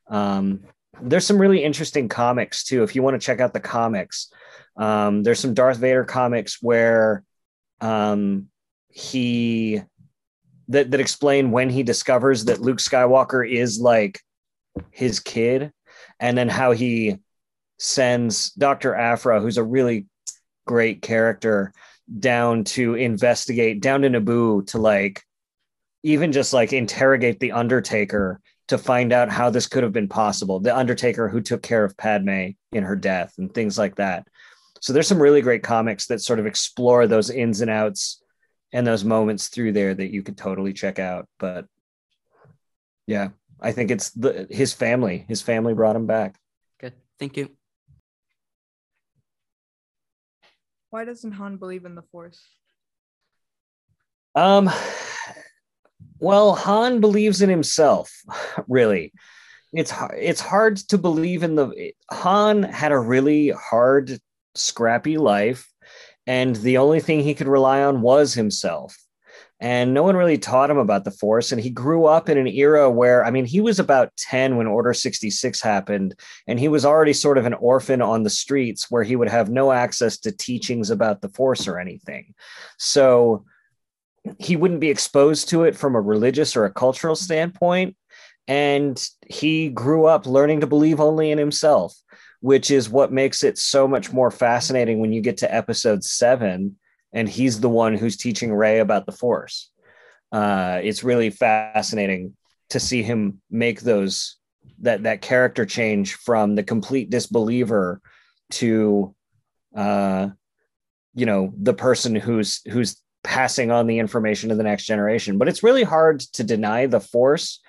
Um, 0.08 0.60
there's 1.02 1.26
some 1.26 1.40
really 1.40 1.62
interesting 1.62 2.08
comics 2.08 2.64
too. 2.64 2.82
If 2.82 2.94
you 2.94 3.02
want 3.02 3.20
to 3.20 3.24
check 3.24 3.40
out 3.40 3.52
the 3.52 3.60
comics, 3.60 4.32
um, 4.76 5.22
there's 5.22 5.40
some 5.40 5.54
Darth 5.54 5.78
Vader 5.78 6.04
comics 6.04 6.62
where 6.62 7.24
um, 7.80 8.48
he 8.88 9.82
that 10.68 10.90
that 10.90 11.00
explain 11.00 11.50
when 11.50 11.70
he 11.70 11.82
discovers 11.82 12.46
that 12.46 12.60
Luke 12.60 12.78
Skywalker 12.78 13.48
is 13.48 13.80
like 13.80 14.20
his 14.90 15.20
kid, 15.20 15.72
and 16.20 16.36
then 16.36 16.48
how 16.48 16.72
he 16.72 17.18
sends 17.78 18.50
Dr. 18.52 18.94
Aphra, 18.94 19.40
who's 19.40 19.56
a 19.56 19.64
really 19.64 20.06
great 20.66 21.02
character, 21.02 21.72
down 22.18 22.64
to 22.64 22.94
investigate 22.94 23.80
down 23.80 24.02
to 24.02 24.08
Naboo 24.08 24.66
to 24.68 24.78
like 24.78 25.22
even 26.02 26.32
just 26.32 26.52
like 26.52 26.72
interrogate 26.72 27.40
the 27.40 27.52
Undertaker 27.52 28.40
to 28.68 28.78
find 28.78 29.12
out 29.12 29.30
how 29.30 29.50
this 29.50 29.66
could 29.66 29.82
have 29.82 29.92
been 29.92 30.08
possible. 30.08 30.60
The 30.60 30.76
Undertaker 30.76 31.28
who 31.28 31.40
took 31.40 31.62
care 31.62 31.84
of 31.84 31.96
Padme 31.96 32.50
in 32.72 32.84
her 32.84 32.96
death 32.96 33.34
and 33.38 33.52
things 33.52 33.78
like 33.78 33.96
that. 33.96 34.28
So 34.80 34.92
there's 34.92 35.08
some 35.08 35.20
really 35.20 35.40
great 35.40 35.62
comics 35.62 36.06
that 36.06 36.20
sort 36.20 36.38
of 36.38 36.46
explore 36.46 37.06
those 37.06 37.30
ins 37.30 37.60
and 37.62 37.70
outs 37.70 38.22
and 38.72 38.86
those 38.86 39.04
moments 39.04 39.48
through 39.48 39.72
there 39.72 39.94
that 39.94 40.12
you 40.12 40.22
could 40.22 40.36
totally 40.36 40.72
check 40.72 40.98
out. 40.98 41.26
But 41.38 41.66
yeah, 43.06 43.28
I 43.60 43.72
think 43.72 43.90
it's 43.90 44.10
the 44.10 44.46
his 44.50 44.72
family. 44.72 45.24
His 45.28 45.42
family 45.42 45.74
brought 45.74 45.96
him 45.96 46.06
back. 46.06 46.38
Good. 46.78 46.92
Thank 47.18 47.36
you. 47.36 47.50
Why 50.90 51.04
doesn't 51.04 51.32
Han 51.32 51.56
believe 51.56 51.84
in 51.84 51.94
the 51.94 52.02
Force? 52.02 52.40
Um 54.34 54.70
well, 56.20 56.54
Han 56.54 57.00
believes 57.00 57.42
in 57.42 57.48
himself, 57.48 58.12
really. 58.68 59.12
It's 59.72 59.92
it's 60.16 60.40
hard 60.40 60.78
to 60.88 60.96
believe 60.96 61.42
in 61.42 61.54
the 61.54 61.92
Han 62.10 62.62
had 62.62 62.90
a 62.90 62.98
really 62.98 63.50
hard 63.50 64.18
scrappy 64.54 65.18
life 65.18 65.68
and 66.26 66.56
the 66.56 66.78
only 66.78 67.00
thing 67.00 67.20
he 67.20 67.34
could 67.34 67.48
rely 67.48 67.82
on 67.82 68.02
was 68.02 68.34
himself 68.34 68.96
and 69.60 69.92
no 69.92 70.04
one 70.04 70.16
really 70.16 70.38
taught 70.38 70.70
him 70.70 70.78
about 70.78 71.04
the 71.04 71.10
force 71.10 71.50
and 71.50 71.60
he 71.60 71.70
grew 71.70 72.04
up 72.04 72.28
in 72.28 72.38
an 72.38 72.46
era 72.46 72.90
where 72.90 73.24
i 73.24 73.30
mean 73.30 73.44
he 73.44 73.60
was 73.60 73.78
about 73.78 74.14
10 74.16 74.56
when 74.56 74.66
order 74.66 74.92
66 74.92 75.60
happened 75.60 76.14
and 76.46 76.60
he 76.60 76.68
was 76.68 76.84
already 76.84 77.12
sort 77.12 77.38
of 77.38 77.46
an 77.46 77.54
orphan 77.54 78.02
on 78.02 78.22
the 78.22 78.30
streets 78.30 78.90
where 78.90 79.02
he 79.02 79.16
would 79.16 79.28
have 79.28 79.50
no 79.50 79.72
access 79.72 80.18
to 80.18 80.32
teachings 80.32 80.90
about 80.90 81.20
the 81.20 81.30
force 81.30 81.66
or 81.66 81.78
anything 81.78 82.34
so 82.78 83.44
he 84.38 84.56
wouldn't 84.56 84.80
be 84.80 84.90
exposed 84.90 85.48
to 85.48 85.64
it 85.64 85.76
from 85.76 85.94
a 85.94 86.00
religious 86.00 86.56
or 86.56 86.64
a 86.64 86.72
cultural 86.72 87.16
standpoint 87.16 87.96
and 88.46 89.08
he 89.28 89.68
grew 89.68 90.06
up 90.06 90.26
learning 90.26 90.60
to 90.60 90.66
believe 90.66 91.00
only 91.00 91.30
in 91.30 91.38
himself 91.38 91.94
which 92.40 92.70
is 92.70 92.88
what 92.88 93.12
makes 93.12 93.42
it 93.42 93.58
so 93.58 93.88
much 93.88 94.12
more 94.12 94.30
fascinating 94.30 95.00
when 95.00 95.12
you 95.12 95.20
get 95.20 95.38
to 95.38 95.54
episode 95.54 96.04
seven 96.04 96.76
and 97.12 97.28
he's 97.28 97.60
the 97.60 97.68
one 97.68 97.94
who's 97.94 98.16
teaching 98.16 98.52
Rey 98.52 98.80
about 98.80 99.06
the 99.06 99.12
Force. 99.12 99.70
Uh, 100.30 100.80
it's 100.82 101.02
really 101.02 101.30
fascinating 101.30 102.36
to 102.70 102.78
see 102.78 103.02
him 103.02 103.40
make 103.50 103.80
those 103.80 104.36
that 104.80 105.04
that 105.04 105.22
character 105.22 105.64
change 105.64 106.14
from 106.14 106.54
the 106.54 106.62
complete 106.62 107.10
disbeliever 107.10 108.00
to 108.50 109.14
uh, 109.74 110.28
you 111.14 111.26
know 111.26 111.52
the 111.56 111.72
person 111.72 112.14
who's 112.14 112.60
who's 112.70 113.00
passing 113.22 113.70
on 113.70 113.86
the 113.86 113.98
information 113.98 114.48
to 114.48 114.54
the 114.54 114.62
next 114.62 114.86
generation. 114.86 115.38
But 115.38 115.48
it's 115.48 115.62
really 115.62 115.84
hard 115.84 116.20
to 116.34 116.44
deny 116.44 116.86
the 116.86 117.00
force 117.00 117.60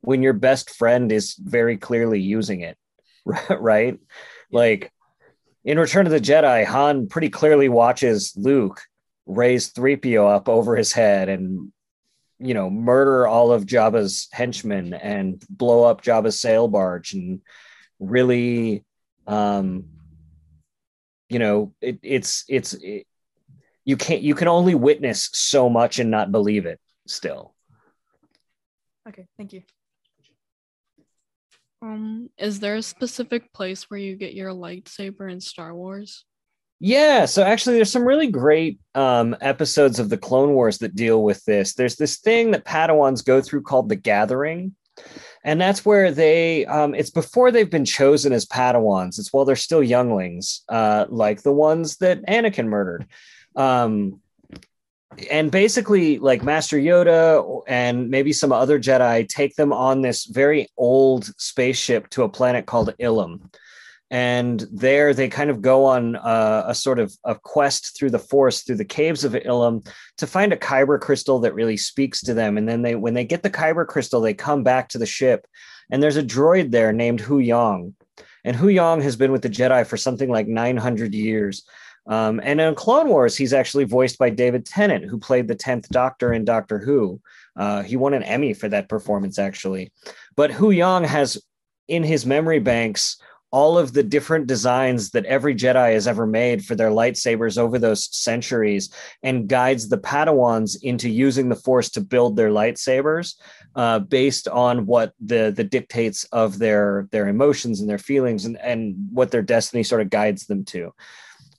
when 0.00 0.22
your 0.22 0.32
best 0.32 0.70
friend 0.70 1.10
is 1.10 1.34
very 1.34 1.76
clearly 1.76 2.20
using 2.20 2.60
it, 2.60 2.76
right? 3.50 3.98
Like 4.50 4.92
in 5.64 5.78
Return 5.78 6.06
of 6.06 6.12
the 6.12 6.20
Jedi, 6.20 6.64
Han 6.64 7.08
pretty 7.08 7.30
clearly 7.30 7.68
watches 7.68 8.32
Luke 8.36 8.80
raise 9.26 9.72
3PO 9.72 10.34
up 10.34 10.48
over 10.48 10.76
his 10.76 10.92
head 10.92 11.28
and 11.28 11.72
you 12.38 12.52
know 12.52 12.68
murder 12.68 13.26
all 13.26 13.52
of 13.52 13.64
Jabba's 13.64 14.28
henchmen 14.32 14.92
and 14.92 15.42
blow 15.48 15.84
up 15.84 16.02
Jabba's 16.02 16.40
sail 16.40 16.68
barge 16.68 17.14
and 17.14 17.40
really 17.98 18.84
um 19.26 19.84
you 21.30 21.38
know 21.38 21.72
it, 21.80 21.98
it's 22.02 22.44
it's 22.48 22.74
it, 22.74 23.06
you 23.84 23.96
can't 23.96 24.22
you 24.22 24.34
can 24.34 24.48
only 24.48 24.74
witness 24.74 25.30
so 25.32 25.68
much 25.68 25.98
and 25.98 26.10
not 26.10 26.32
believe 26.32 26.66
it 26.66 26.80
still 27.06 27.54
Okay, 29.08 29.26
thank 29.36 29.52
you. 29.52 29.62
Um, 31.82 32.30
is 32.38 32.60
there 32.60 32.76
a 32.76 32.82
specific 32.82 33.52
place 33.52 33.90
where 33.90 34.00
you 34.00 34.16
get 34.16 34.32
your 34.32 34.50
lightsaber 34.50 35.30
in 35.30 35.40
Star 35.40 35.74
Wars? 35.74 36.24
Yeah, 36.80 37.26
so 37.26 37.42
actually, 37.42 37.76
there's 37.76 37.92
some 37.92 38.06
really 38.06 38.28
great 38.28 38.80
um, 38.94 39.36
episodes 39.40 39.98
of 39.98 40.08
the 40.08 40.16
Clone 40.16 40.54
Wars 40.54 40.78
that 40.78 40.96
deal 40.96 41.22
with 41.22 41.44
this. 41.44 41.74
There's 41.74 41.96
this 41.96 42.18
thing 42.18 42.50
that 42.50 42.64
Padawans 42.64 43.24
go 43.24 43.40
through 43.40 43.62
called 43.62 43.90
the 43.90 43.96
Gathering, 43.96 44.74
and 45.44 45.60
that's 45.60 45.84
where 45.84 46.10
they. 46.10 46.64
Um, 46.64 46.94
it's 46.94 47.10
before 47.10 47.50
they've 47.50 47.70
been 47.70 47.84
chosen 47.84 48.32
as 48.32 48.46
Padawans. 48.46 49.18
It's 49.18 49.32
while 49.32 49.44
they're 49.44 49.54
still 49.54 49.82
younglings, 49.82 50.62
uh, 50.70 51.04
like 51.10 51.42
the 51.42 51.52
ones 51.52 51.98
that 51.98 52.24
Anakin 52.26 52.66
murdered. 52.66 53.06
Um, 53.56 54.20
and 55.30 55.50
basically, 55.50 56.18
like 56.18 56.42
Master 56.42 56.76
Yoda 56.76 57.62
and 57.68 58.10
maybe 58.10 58.32
some 58.32 58.52
other 58.52 58.78
Jedi 58.80 59.28
take 59.28 59.54
them 59.54 59.72
on 59.72 60.02
this 60.02 60.24
very 60.24 60.68
old 60.76 61.26
spaceship 61.38 62.10
to 62.10 62.24
a 62.24 62.28
planet 62.28 62.66
called 62.66 62.94
Ilum. 63.00 63.52
And 64.10 64.64
there 64.72 65.14
they 65.14 65.28
kind 65.28 65.50
of 65.50 65.62
go 65.62 65.86
on 65.86 66.16
a, 66.16 66.64
a, 66.68 66.74
sort 66.74 66.98
of 66.98 67.12
a 67.24 67.34
quest 67.34 67.96
through 67.96 68.10
the 68.10 68.18
forest 68.18 68.66
through 68.66 68.76
the 68.76 68.84
caves 68.84 69.24
of 69.24 69.32
Ilum 69.32 69.88
to 70.18 70.26
find 70.26 70.52
a 70.52 70.56
kyber 70.56 71.00
crystal 71.00 71.40
that 71.40 71.54
really 71.54 71.76
speaks 71.76 72.20
to 72.22 72.34
them. 72.34 72.58
And 72.58 72.68
then 72.68 72.82
they 72.82 72.94
when 72.94 73.14
they 73.14 73.24
get 73.24 73.42
the 73.42 73.50
kyber 73.50 73.86
crystal 73.86 74.20
they 74.20 74.34
come 74.34 74.62
back 74.62 74.88
to 74.90 74.98
the 74.98 75.06
ship 75.06 75.46
and 75.90 76.02
there's 76.02 76.16
a 76.16 76.22
droid 76.22 76.70
there 76.70 76.92
named 76.92 77.22
Huyang 77.22 77.94
and 78.44 78.56
Huyang 78.56 79.02
has 79.02 79.16
been 79.16 79.32
with 79.32 79.42
the 79.42 79.48
Jedi 79.48 79.86
for 79.86 79.96
something 79.96 80.28
like 80.28 80.46
900 80.46 81.14
years 81.14 81.64
um, 82.06 82.40
and 82.42 82.60
in 82.60 82.74
Clone 82.74 83.08
Wars 83.08 83.36
he's 83.36 83.52
actually 83.52 83.84
voiced 83.84 84.18
by 84.18 84.30
David 84.30 84.66
Tennant 84.66 85.04
who 85.04 85.18
played 85.18 85.48
the 85.48 85.56
10th 85.56 85.88
Doctor 85.88 86.32
in 86.32 86.44
Doctor 86.44 86.78
Who 86.78 87.20
uh, 87.56 87.82
he 87.82 87.96
won 87.96 88.14
an 88.14 88.22
Emmy 88.22 88.54
for 88.54 88.68
that 88.68 88.88
performance 88.88 89.38
actually 89.38 89.92
but 90.36 90.50
Huyang 90.50 91.06
has 91.06 91.42
in 91.88 92.02
his 92.02 92.24
memory 92.24 92.60
banks 92.60 93.18
all 93.54 93.78
of 93.78 93.92
the 93.92 94.02
different 94.02 94.48
designs 94.48 95.10
that 95.10 95.24
every 95.26 95.54
Jedi 95.54 95.92
has 95.92 96.08
ever 96.08 96.26
made 96.26 96.64
for 96.64 96.74
their 96.74 96.90
lightsabers 96.90 97.56
over 97.56 97.78
those 97.78 98.12
centuries 98.12 98.92
and 99.22 99.48
guides 99.48 99.88
the 99.88 99.96
Padawans 99.96 100.76
into 100.82 101.08
using 101.08 101.48
the 101.48 101.54
Force 101.54 101.88
to 101.90 102.00
build 102.00 102.34
their 102.34 102.50
lightsabers 102.50 103.36
uh, 103.76 104.00
based 104.00 104.48
on 104.48 104.86
what 104.86 105.12
the 105.24 105.52
the 105.54 105.62
dictates 105.62 106.24
of 106.32 106.58
their 106.58 107.06
their 107.12 107.28
emotions 107.28 107.80
and 107.80 107.88
their 107.88 107.96
feelings 107.96 108.44
and 108.44 108.58
and 108.58 108.96
what 109.12 109.30
their 109.30 109.40
destiny 109.40 109.84
sort 109.84 110.00
of 110.00 110.10
guides 110.10 110.46
them 110.46 110.64
to. 110.64 110.92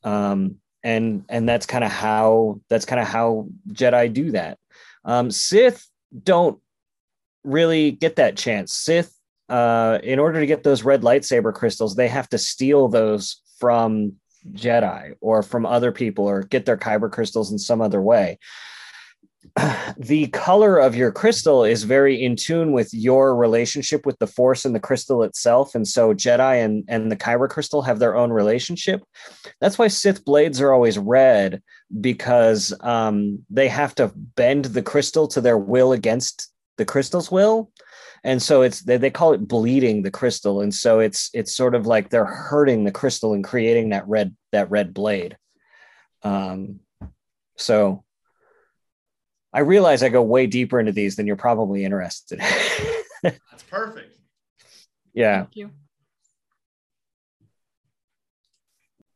Um, 0.05 0.57
and 0.83 1.25
and 1.29 1.49
that's 1.49 1.65
kind 1.65 1.83
of 1.83 1.91
how 1.91 2.61
that's 2.69 2.85
kind 2.85 3.01
of 3.01 3.07
how 3.07 3.47
Jedi 3.71 4.13
do 4.13 4.31
that. 4.31 4.59
Um, 5.03 5.31
Sith 5.31 5.85
don't 6.23 6.59
really 7.43 7.91
get 7.91 8.17
that 8.17 8.37
chance. 8.37 8.71
Sith 8.71 9.13
uh, 9.49 9.99
in 10.03 10.19
order 10.19 10.39
to 10.39 10.45
get 10.45 10.63
those 10.63 10.83
red 10.83 11.01
lightsaber 11.01 11.53
crystals, 11.53 11.95
they 11.95 12.07
have 12.07 12.29
to 12.29 12.37
steal 12.37 12.87
those 12.87 13.41
from 13.59 14.13
Jedi 14.53 15.15
or 15.21 15.43
from 15.43 15.65
other 15.65 15.91
people 15.91 16.25
or 16.25 16.43
get 16.43 16.65
their 16.65 16.77
kyber 16.77 17.11
crystals 17.11 17.51
in 17.51 17.57
some 17.57 17.81
other 17.81 18.01
way. 18.01 18.37
The 19.97 20.27
color 20.27 20.77
of 20.77 20.93
your 20.95 21.11
crystal 21.11 21.63
is 21.63 21.83
very 21.83 22.21
in 22.21 22.35
tune 22.35 22.73
with 22.73 22.93
your 22.93 23.35
relationship 23.35 24.05
with 24.05 24.19
the 24.19 24.27
Force 24.27 24.65
and 24.65 24.75
the 24.75 24.79
crystal 24.79 25.23
itself. 25.23 25.73
And 25.73 25.87
so 25.87 26.13
Jedi 26.13 26.63
and, 26.63 26.83
and 26.89 27.09
the 27.09 27.15
kyber 27.15 27.49
crystal 27.49 27.81
have 27.83 27.99
their 27.99 28.17
own 28.17 28.31
relationship. 28.31 29.03
That's 29.61 29.77
why 29.77 29.87
Sith 29.87 30.25
blades 30.25 30.59
are 30.59 30.73
always 30.73 30.97
red 30.97 31.61
because 32.01 32.73
um, 32.81 33.45
they 33.49 33.69
have 33.69 33.95
to 33.95 34.11
bend 34.15 34.65
the 34.65 34.81
crystal 34.81 35.27
to 35.29 35.39
their 35.39 35.57
will 35.57 35.93
against 35.93 36.51
the 36.77 36.85
crystal's 36.85 37.31
will 37.31 37.71
and 38.25 38.41
so 38.41 38.63
it's 38.63 38.81
they, 38.81 38.97
they 38.97 39.09
call 39.09 39.33
it 39.33 39.47
bleeding 39.47 40.01
the 40.01 40.11
crystal 40.11 40.59
and 40.61 40.73
so 40.73 40.99
it's 40.99 41.29
it's 41.33 41.55
sort 41.55 41.75
of 41.75 41.85
like 41.85 42.09
they're 42.09 42.25
hurting 42.25 42.83
the 42.83 42.91
crystal 42.91 43.33
and 43.33 43.45
creating 43.45 43.89
that 43.89 44.05
red 44.07 44.35
that 44.51 44.69
red 44.69 44.93
blade 44.93 45.37
um 46.23 46.79
so 47.55 48.03
i 49.55 49.59
realize 49.59 50.03
i 50.03 50.09
go 50.09 50.21
way 50.21 50.45
deeper 50.45 50.79
into 50.79 50.91
these 50.91 51.15
than 51.15 51.25
you're 51.25 51.35
probably 51.35 51.83
interested 51.83 52.39
that's 53.23 53.63
perfect 53.69 54.15
yeah 55.13 55.43
Thank 55.43 55.55
you. 55.55 55.71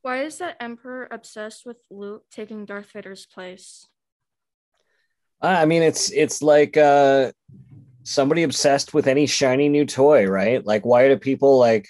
Why 0.02 0.24
is 0.24 0.38
that 0.38 0.56
emperor 0.62 1.10
obsessed 1.12 1.66
with 1.66 1.76
Luke 1.92 2.24
taking 2.32 2.66
Darth 2.66 2.90
Vader's 2.94 3.26
place? 3.26 3.86
i 5.42 5.66
mean 5.66 5.84
it's 5.84 6.10
it's 6.12 6.42
like 6.42 6.78
uh 6.78 7.32
somebody 8.10 8.42
obsessed 8.42 8.94
with 8.94 9.08
any 9.08 9.28
shiny 9.28 9.70
new 9.70 9.86
toy, 9.86 10.26
right? 10.26 10.66
Like, 10.66 10.84
why 10.84 11.08
do 11.08 11.18
people 11.18 11.60
like, 11.60 11.88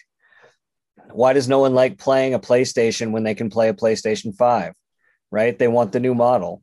why 1.12 1.34
does 1.34 1.48
no 1.48 1.60
one 1.60 1.74
like 1.74 1.98
playing 1.98 2.34
a 2.34 2.40
PlayStation 2.40 3.12
when 3.12 3.24
they 3.24 3.36
can 3.36 3.50
play 3.50 3.70
a 3.70 3.74
PlayStation 3.74 4.36
5, 4.36 4.74
right? 5.32 5.58
They 5.58 5.70
want 5.70 5.94
the 5.94 6.00
new 6.02 6.14
model. 6.14 6.62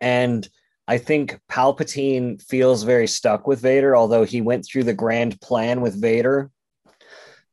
And 0.00 0.46
I 0.88 0.98
think 0.98 1.38
Palpatine 1.50 2.40
feels 2.40 2.84
very 2.84 3.08
stuck 3.08 3.46
with 3.46 3.60
Vader, 3.60 3.96
although 3.96 4.24
he 4.24 4.40
went 4.40 4.64
through 4.64 4.84
the 4.84 4.94
grand 4.94 5.40
plan 5.40 5.80
with 5.80 6.00
Vader. 6.00 6.50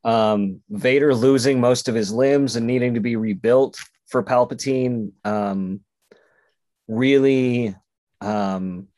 Um, 0.04 0.60
Vader 0.68 1.14
losing 1.14 1.60
most 1.60 1.88
of 1.88 1.94
his 1.94 2.12
limbs 2.12 2.56
and 2.56 2.66
needing 2.66 2.94
to 2.94 3.00
be 3.00 3.16
rebuilt 3.16 3.78
for 4.06 4.22
Palpatine 4.22 5.12
um, 5.24 5.80
really 6.86 7.74
um, 8.20 8.88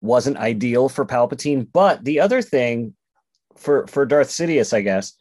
wasn't 0.00 0.36
ideal 0.36 0.88
for 0.88 1.04
Palpatine. 1.04 1.68
But 1.72 2.04
the 2.04 2.20
other 2.20 2.42
thing 2.42 2.94
for 3.56 3.86
for 3.86 4.06
Darth 4.06 4.28
Sidious, 4.28 4.72
I 4.72 4.80
guess, 4.80 5.12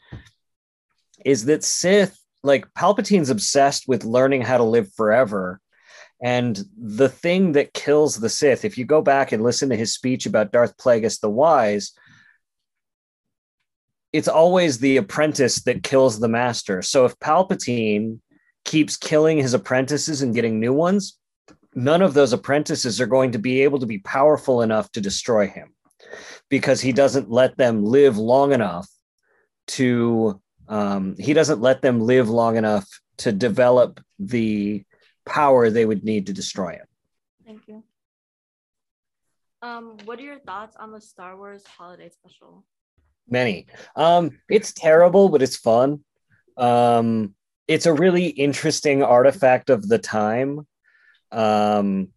is 1.25 1.45
that 1.45 1.63
Sith, 1.63 2.17
like 2.43 2.73
Palpatine's 2.73 3.29
obsessed 3.29 3.87
with 3.87 4.05
learning 4.05 4.41
how 4.41 4.57
to 4.57 4.63
live 4.63 4.91
forever. 4.93 5.59
And 6.21 6.60
the 6.75 7.10
thing 7.10 7.51
that 7.53 7.73
kills 7.73 8.15
the 8.15 8.30
Sith, 8.30 8.65
if 8.65 8.77
you 8.77 8.86
go 8.86 9.01
back 9.01 9.32
and 9.32 9.43
listen 9.43 9.69
to 9.69 9.75
his 9.75 9.93
speech 9.93 10.25
about 10.25 10.51
Darth 10.51 10.75
Plagueis 10.77 11.19
the 11.19 11.30
Wise, 11.30 11.93
it's 14.12 14.27
always 14.27 14.80
the 14.80 14.97
apprentice 14.97 15.62
that 15.63 15.84
kills 15.84 16.19
the 16.19 16.27
master. 16.27 16.82
So 16.82 17.06
if 17.06 17.19
Palpatine 17.19 18.19
keeps 18.65 18.97
killing 18.97 19.38
his 19.38 19.53
apprentices 19.53 20.21
and 20.21 20.34
getting 20.34 20.60
new 20.60 20.73
ones, 20.73 21.17
none 21.75 22.01
of 22.01 22.15
those 22.15 22.34
apprentices 22.34 22.99
are 22.99 23.06
going 23.06 23.32
to 23.32 23.39
be 23.39 23.62
able 23.62 23.80
to 23.80 23.86
be 23.86 23.99
powerful 23.99 24.62
enough 24.63 24.91
to 24.93 25.01
destroy 25.01 25.47
him 25.47 25.75
because 26.49 26.82
he 26.82 26.91
doesn't 26.91 27.30
let 27.30 27.58
them 27.58 27.84
live 27.84 28.17
long 28.17 28.53
enough 28.53 28.89
to 29.67 30.41
um, 30.69 31.15
he 31.17 31.34
doesn't 31.34 31.62
let 31.62 31.82
them 31.82 32.01
live 32.01 32.30
long 32.30 32.58
enough 32.58 32.86
to 33.17 33.32
develop 33.32 34.01
the 34.19 34.84
power 35.27 35.69
they 35.69 35.85
would 35.85 36.03
need 36.03 36.27
to 36.27 36.33
destroy 36.33 36.71
it. 36.71 36.87
Thank 37.45 37.67
you. 37.67 37.83
Um, 39.61 39.97
what 40.05 40.19
are 40.19 40.23
your 40.23 40.39
thoughts 40.39 40.75
on 40.75 40.91
the 40.91 41.01
Star 41.01 41.37
Wars 41.37 41.63
holiday 41.65 42.09
special? 42.09 42.63
many 43.29 43.67
um 43.97 44.31
it's 44.49 44.71
terrible 44.71 45.27
but 45.27 45.41
it's 45.41 45.57
fun 45.57 45.99
um 46.55 47.35
it's 47.67 47.85
a 47.85 47.91
really 47.91 48.27
interesting 48.27 49.03
artifact 49.03 49.69
of 49.69 49.85
the 49.89 49.97
time 49.97 50.65
um, 51.31 52.09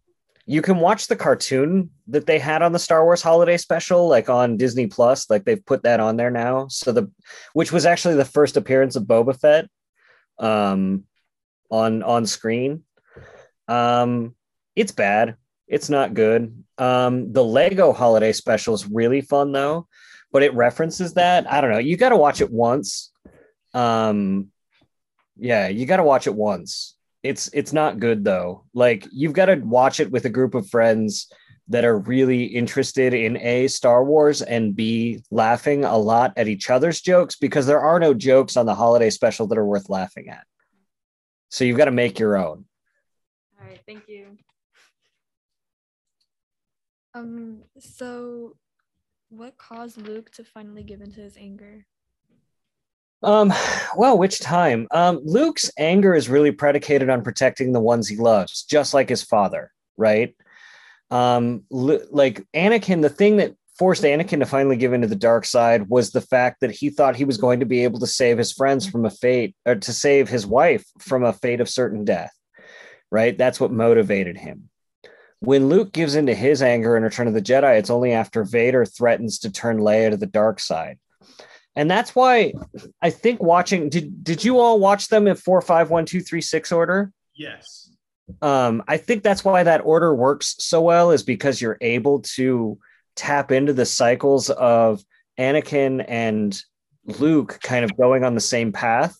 you 0.45 0.61
can 0.61 0.77
watch 0.77 1.07
the 1.07 1.15
cartoon 1.15 1.91
that 2.07 2.25
they 2.25 2.39
had 2.39 2.61
on 2.61 2.71
the 2.71 2.79
Star 2.79 3.03
Wars 3.03 3.21
holiday 3.21 3.57
special, 3.57 4.07
like 4.07 4.29
on 4.29 4.57
Disney 4.57 4.87
Plus. 4.87 5.29
Like 5.29 5.45
they've 5.45 5.65
put 5.65 5.83
that 5.83 5.99
on 5.99 6.17
there 6.17 6.31
now. 6.31 6.67
So 6.67 6.91
the, 6.91 7.11
which 7.53 7.71
was 7.71 7.85
actually 7.85 8.15
the 8.15 8.25
first 8.25 8.57
appearance 8.57 8.95
of 8.95 9.03
Boba 9.03 9.39
Fett, 9.39 9.67
um, 10.39 11.03
on 11.69 12.03
on 12.03 12.25
screen. 12.25 12.83
Um, 13.67 14.35
it's 14.75 14.91
bad. 14.91 15.35
It's 15.67 15.89
not 15.89 16.13
good. 16.13 16.63
Um, 16.77 17.31
the 17.31 17.43
Lego 17.43 17.93
holiday 17.93 18.33
special 18.33 18.73
is 18.73 18.87
really 18.87 19.21
fun 19.21 19.51
though, 19.51 19.87
but 20.31 20.43
it 20.43 20.53
references 20.53 21.13
that. 21.13 21.51
I 21.51 21.61
don't 21.61 21.71
know. 21.71 21.77
You 21.77 21.97
got 21.97 22.09
to 22.09 22.17
watch 22.17 22.41
it 22.41 22.51
once. 22.51 23.11
Um, 23.73 24.47
yeah, 25.37 25.69
you 25.69 25.85
got 25.85 25.97
to 25.97 26.03
watch 26.03 26.27
it 26.27 26.35
once 26.35 26.95
it's 27.23 27.49
it's 27.53 27.73
not 27.73 27.99
good 27.99 28.23
though. 28.23 28.65
Like 28.73 29.07
you've 29.11 29.33
got 29.33 29.45
to 29.45 29.55
watch 29.55 29.99
it 29.99 30.11
with 30.11 30.25
a 30.25 30.29
group 30.29 30.55
of 30.55 30.69
friends 30.69 31.31
that 31.67 31.85
are 31.85 31.99
really 31.99 32.43
interested 32.43 33.13
in 33.13 33.37
a 33.37 33.67
Star 33.67 34.03
Wars 34.03 34.41
and 34.41 34.75
b 34.75 35.23
laughing 35.29 35.85
a 35.85 35.97
lot 35.97 36.33
at 36.35 36.47
each 36.47 36.69
other's 36.69 37.01
jokes 37.01 37.35
because 37.35 37.65
there 37.65 37.79
are 37.79 37.99
no 37.99 38.13
jokes 38.13 38.57
on 38.57 38.65
the 38.65 38.75
holiday 38.75 39.09
special 39.09 39.47
that 39.47 39.57
are 39.57 39.65
worth 39.65 39.89
laughing 39.89 40.29
at. 40.29 40.45
So 41.49 41.63
you've 41.63 41.77
got 41.77 41.85
to 41.85 41.91
make 41.91 42.19
your 42.19 42.37
own. 42.37 42.65
All 43.61 43.67
right, 43.67 43.79
thank 43.87 44.07
you. 44.07 44.37
Um, 47.13 47.63
so 47.79 48.55
what 49.29 49.57
caused 49.57 49.97
Luke 50.01 50.31
to 50.31 50.43
finally 50.43 50.83
give 50.83 51.01
into 51.01 51.21
his 51.21 51.37
anger? 51.37 51.85
Um, 53.23 53.53
well, 53.95 54.17
which 54.17 54.39
time? 54.39 54.87
Um, 54.91 55.19
Luke's 55.23 55.69
anger 55.77 56.15
is 56.15 56.27
really 56.27 56.51
predicated 56.51 57.09
on 57.09 57.21
protecting 57.21 57.71
the 57.71 57.79
ones 57.79 58.07
he 58.07 58.17
loves, 58.17 58.63
just 58.63 58.93
like 58.93 59.09
his 59.09 59.21
father, 59.21 59.71
right? 59.95 60.35
Um, 61.11 61.65
like 61.69 62.43
Anakin, 62.55 63.01
the 63.01 63.09
thing 63.09 63.37
that 63.37 63.53
forced 63.77 64.03
Anakin 64.03 64.39
to 64.39 64.45
finally 64.45 64.77
give 64.77 64.93
into 64.93 65.07
the 65.07 65.15
dark 65.15 65.45
side 65.45 65.87
was 65.87 66.11
the 66.11 66.21
fact 66.21 66.61
that 66.61 66.71
he 66.71 66.89
thought 66.89 67.15
he 67.15 67.25
was 67.25 67.37
going 67.37 67.59
to 67.59 67.65
be 67.65 67.83
able 67.83 67.99
to 67.99 68.07
save 68.07 68.37
his 68.37 68.53
friends 68.53 68.87
from 68.87 69.05
a 69.05 69.09
fate, 69.11 69.55
or 69.65 69.75
to 69.75 69.93
save 69.93 70.29
his 70.29 70.47
wife 70.47 70.85
from 70.99 71.23
a 71.23 71.33
fate 71.33 71.61
of 71.61 71.69
certain 71.69 72.03
death, 72.03 72.31
right? 73.11 73.37
That's 73.37 73.59
what 73.59 73.71
motivated 73.71 74.37
him. 74.37 74.69
When 75.39 75.69
Luke 75.69 75.91
gives 75.91 76.15
into 76.15 76.33
his 76.33 76.61
anger 76.61 76.95
in 76.95 77.03
Return 77.03 77.27
of 77.27 77.33
the 77.33 77.41
Jedi, 77.41 77.77
it's 77.77 77.89
only 77.89 78.13
after 78.13 78.43
Vader 78.43 78.85
threatens 78.85 79.39
to 79.39 79.51
turn 79.51 79.79
Leia 79.79 80.11
to 80.11 80.17
the 80.17 80.27
dark 80.27 80.59
side 80.59 80.97
and 81.75 81.89
that's 81.89 82.15
why 82.15 82.53
I 83.01 83.09
think 83.09 83.41
watching 83.41 83.89
did 83.89 84.23
did 84.23 84.43
you 84.43 84.59
all 84.59 84.79
watch 84.79 85.07
them 85.07 85.27
in 85.27 85.35
four 85.35 85.61
five 85.61 85.89
one 85.89 86.05
two 86.05 86.21
three 86.21 86.41
six 86.41 86.71
order? 86.71 87.11
Yes. 87.33 87.89
Um, 88.41 88.83
I 88.87 88.97
think 88.97 89.23
that's 89.23 89.43
why 89.43 89.63
that 89.63 89.81
order 89.83 90.13
works 90.13 90.55
so 90.59 90.81
well 90.81 91.11
is 91.11 91.23
because 91.23 91.61
you're 91.61 91.77
able 91.81 92.21
to 92.21 92.77
tap 93.15 93.51
into 93.51 93.73
the 93.73 93.85
cycles 93.85 94.49
of 94.49 95.03
Anakin 95.37 96.03
and 96.07 96.59
Luke 97.05 97.59
kind 97.61 97.83
of 97.83 97.97
going 97.97 98.23
on 98.23 98.35
the 98.35 98.41
same 98.41 98.71
path, 98.71 99.17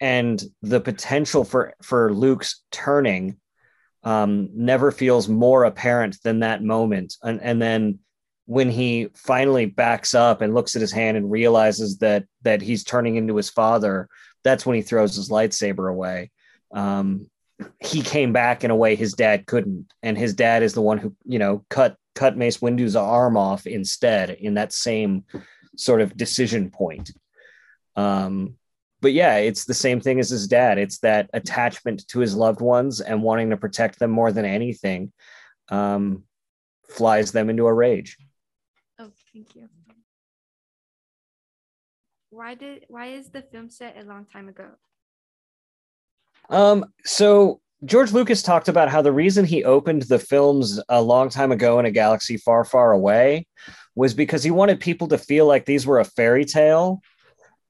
and 0.00 0.42
the 0.62 0.80
potential 0.80 1.44
for 1.44 1.74
for 1.82 2.12
Luke's 2.12 2.62
turning 2.70 3.38
um, 4.04 4.50
never 4.54 4.90
feels 4.90 5.28
more 5.28 5.64
apparent 5.64 6.18
than 6.22 6.40
that 6.40 6.62
moment, 6.62 7.16
and 7.22 7.40
and 7.42 7.60
then 7.60 7.98
when 8.46 8.70
he 8.70 9.10
finally 9.14 9.66
backs 9.66 10.14
up 10.14 10.40
and 10.40 10.54
looks 10.54 10.74
at 10.74 10.80
his 10.80 10.92
hand 10.92 11.16
and 11.16 11.30
realizes 11.30 11.98
that 11.98 12.24
that 12.42 12.62
he's 12.62 12.84
turning 12.84 13.16
into 13.16 13.36
his 13.36 13.50
father, 13.50 14.08
that's 14.42 14.64
when 14.64 14.76
he 14.76 14.82
throws 14.82 15.16
his 15.16 15.28
lightsaber 15.28 15.90
away. 15.90 16.30
Um, 16.72 17.26
he 17.80 18.02
came 18.02 18.32
back 18.32 18.64
in 18.64 18.70
a 18.70 18.76
way 18.76 18.94
his 18.94 19.12
dad 19.14 19.46
couldn't, 19.46 19.92
and 20.02 20.16
his 20.16 20.34
dad 20.34 20.62
is 20.62 20.74
the 20.74 20.82
one 20.82 20.98
who 20.98 21.14
you 21.24 21.38
know 21.38 21.64
cut 21.68 21.96
cut 22.14 22.36
Mace 22.36 22.60
Windu's 22.60 22.96
arm 22.96 23.36
off 23.36 23.66
instead 23.66 24.30
in 24.30 24.54
that 24.54 24.72
same 24.72 25.24
sort 25.76 26.00
of 26.00 26.16
decision 26.16 26.70
point. 26.70 27.10
Um, 27.96 28.54
but 29.00 29.12
yeah, 29.12 29.36
it's 29.36 29.64
the 29.64 29.74
same 29.74 30.00
thing 30.00 30.18
as 30.18 30.30
his 30.30 30.48
dad. 30.48 30.78
It's 30.78 30.98
that 30.98 31.30
attachment 31.32 32.06
to 32.08 32.18
his 32.18 32.34
loved 32.34 32.60
ones 32.60 33.00
and 33.00 33.22
wanting 33.22 33.50
to 33.50 33.56
protect 33.56 33.98
them 33.98 34.10
more 34.10 34.32
than 34.32 34.44
anything 34.44 35.12
um, 35.68 36.24
flies 36.88 37.32
them 37.32 37.50
into 37.50 37.66
a 37.66 37.72
rage. 37.72 38.16
Oh, 38.98 39.10
thank 39.32 39.54
you. 39.54 39.68
Why 42.30 42.54
did 42.54 42.84
why 42.88 43.06
is 43.06 43.30
the 43.30 43.42
film 43.42 43.70
set 43.70 43.96
a 43.98 44.04
long 44.04 44.26
time 44.26 44.48
ago? 44.48 44.68
Um, 46.50 46.86
so 47.04 47.60
George 47.84 48.12
Lucas 48.12 48.42
talked 48.42 48.68
about 48.68 48.88
how 48.88 49.02
the 49.02 49.12
reason 49.12 49.44
he 49.44 49.64
opened 49.64 50.02
the 50.02 50.18
films 50.18 50.80
a 50.88 51.00
long 51.00 51.28
time 51.28 51.52
ago 51.52 51.78
in 51.78 51.86
a 51.86 51.90
galaxy 51.90 52.36
far, 52.36 52.64
far 52.64 52.92
away 52.92 53.46
was 53.94 54.14
because 54.14 54.42
he 54.42 54.50
wanted 54.50 54.80
people 54.80 55.08
to 55.08 55.18
feel 55.18 55.46
like 55.46 55.64
these 55.64 55.86
were 55.86 56.00
a 56.00 56.04
fairy 56.04 56.44
tale. 56.44 57.00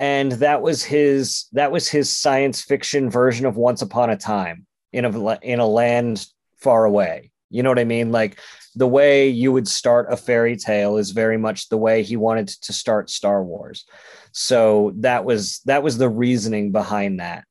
And 0.00 0.32
that 0.32 0.62
was 0.62 0.84
his 0.84 1.46
that 1.52 1.72
was 1.72 1.88
his 1.88 2.16
science 2.16 2.62
fiction 2.62 3.10
version 3.10 3.46
of 3.46 3.56
Once 3.56 3.82
Upon 3.82 4.10
a 4.10 4.16
Time 4.16 4.66
in 4.92 5.04
a 5.04 5.38
in 5.42 5.58
a 5.58 5.66
land 5.66 6.24
far 6.56 6.84
away. 6.84 7.32
You 7.50 7.62
know 7.62 7.70
what 7.70 7.78
I 7.78 7.84
mean? 7.84 8.12
Like 8.12 8.38
the 8.74 8.86
way 8.86 9.28
you 9.28 9.52
would 9.52 9.66
start 9.66 10.12
a 10.12 10.16
fairy 10.16 10.56
tale 10.56 10.98
is 10.98 11.10
very 11.10 11.36
much 11.36 11.68
the 11.68 11.76
way 11.76 12.02
he 12.02 12.16
wanted 12.16 12.48
to 12.48 12.72
start 12.72 13.10
Star 13.10 13.42
Wars. 13.42 13.84
So 14.32 14.92
that 14.98 15.24
was 15.24 15.60
that 15.64 15.82
was 15.82 15.98
the 15.98 16.08
reasoning 16.08 16.70
behind 16.70 17.20
that. 17.20 17.44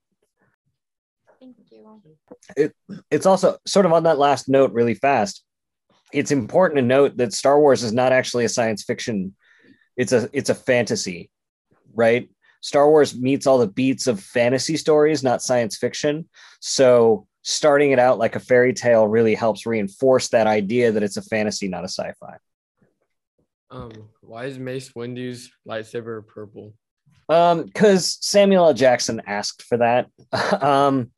Thank 1.40 1.58
you. 1.72 2.02
It, 2.56 2.74
it's 3.12 3.26
also 3.26 3.58
sort 3.66 3.86
of 3.86 3.94
on 3.94 4.04
that 4.04 4.20
last 4.20 4.48
note 4.48 4.72
really 4.72 4.94
fast. 4.94 5.44
It's 6.14 6.32
important 6.32 6.78
to 6.78 6.84
note 6.84 7.18
that 7.18 7.34
Star 7.34 7.60
Wars 7.60 7.84
is 7.84 7.92
not 7.92 8.14
actually 8.14 8.46
a 8.46 8.50
science 8.50 8.84
fiction. 8.84 9.36
It's 9.98 10.14
a 10.14 10.30
it's 10.32 10.50
a 10.50 10.56
fantasy, 10.56 11.30
right? 11.94 12.30
Star 12.62 12.89
Wars 12.89 13.17
meets 13.17 13.48
all 13.48 13.58
the 13.58 13.67
beats 13.67 14.08
of 14.08 14.20
fantasy 14.20 14.78
stories, 14.78 15.24
not 15.24 15.41
science 15.41 15.78
fiction. 15.78 16.28
So 16.60 17.28
starting 17.43 17.91
it 17.91 18.00
out 18.00 18.17
like 18.17 18.36
a 18.36 18.39
fairy 18.39 18.74
tale 18.74 19.08
really 19.08 19.36
helps 19.36 19.65
reinforce 19.65 20.30
that 20.30 20.48
idea 20.48 20.91
that 20.91 21.04
it's 21.04 21.17
a 21.17 21.22
fantasy, 21.22 21.67
not 21.67 21.84
a 21.84 21.88
sci-fi. 21.88 22.38
Um, 23.70 23.91
why 24.22 24.46
is 24.46 24.58
Mace 24.58 24.93
Windu's 24.96 25.52
lightsaber 25.67 26.26
purple? 26.26 26.74
Um, 27.30 27.63
because 27.63 28.17
Samuel 28.22 28.67
L. 28.67 28.74
Jackson 28.74 29.22
asked 29.26 29.63
for 29.63 29.78
that. 29.78 30.10
um, 30.62 31.12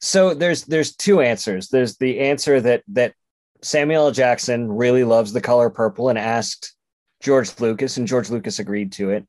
so 0.00 0.34
there's 0.34 0.64
there's 0.64 0.96
two 0.96 1.20
answers. 1.20 1.68
There's 1.68 1.96
the 1.96 2.20
answer 2.20 2.60
that 2.60 2.82
that 2.88 3.14
Samuel 3.62 4.06
L. 4.06 4.12
Jackson 4.12 4.70
really 4.70 5.04
loves 5.04 5.32
the 5.32 5.40
color 5.40 5.70
purple 5.70 6.08
and 6.08 6.18
asked 6.18 6.74
George 7.22 7.58
Lucas, 7.60 7.96
and 7.96 8.06
George 8.06 8.28
Lucas 8.30 8.58
agreed 8.58 8.92
to 8.92 9.10
it. 9.10 9.26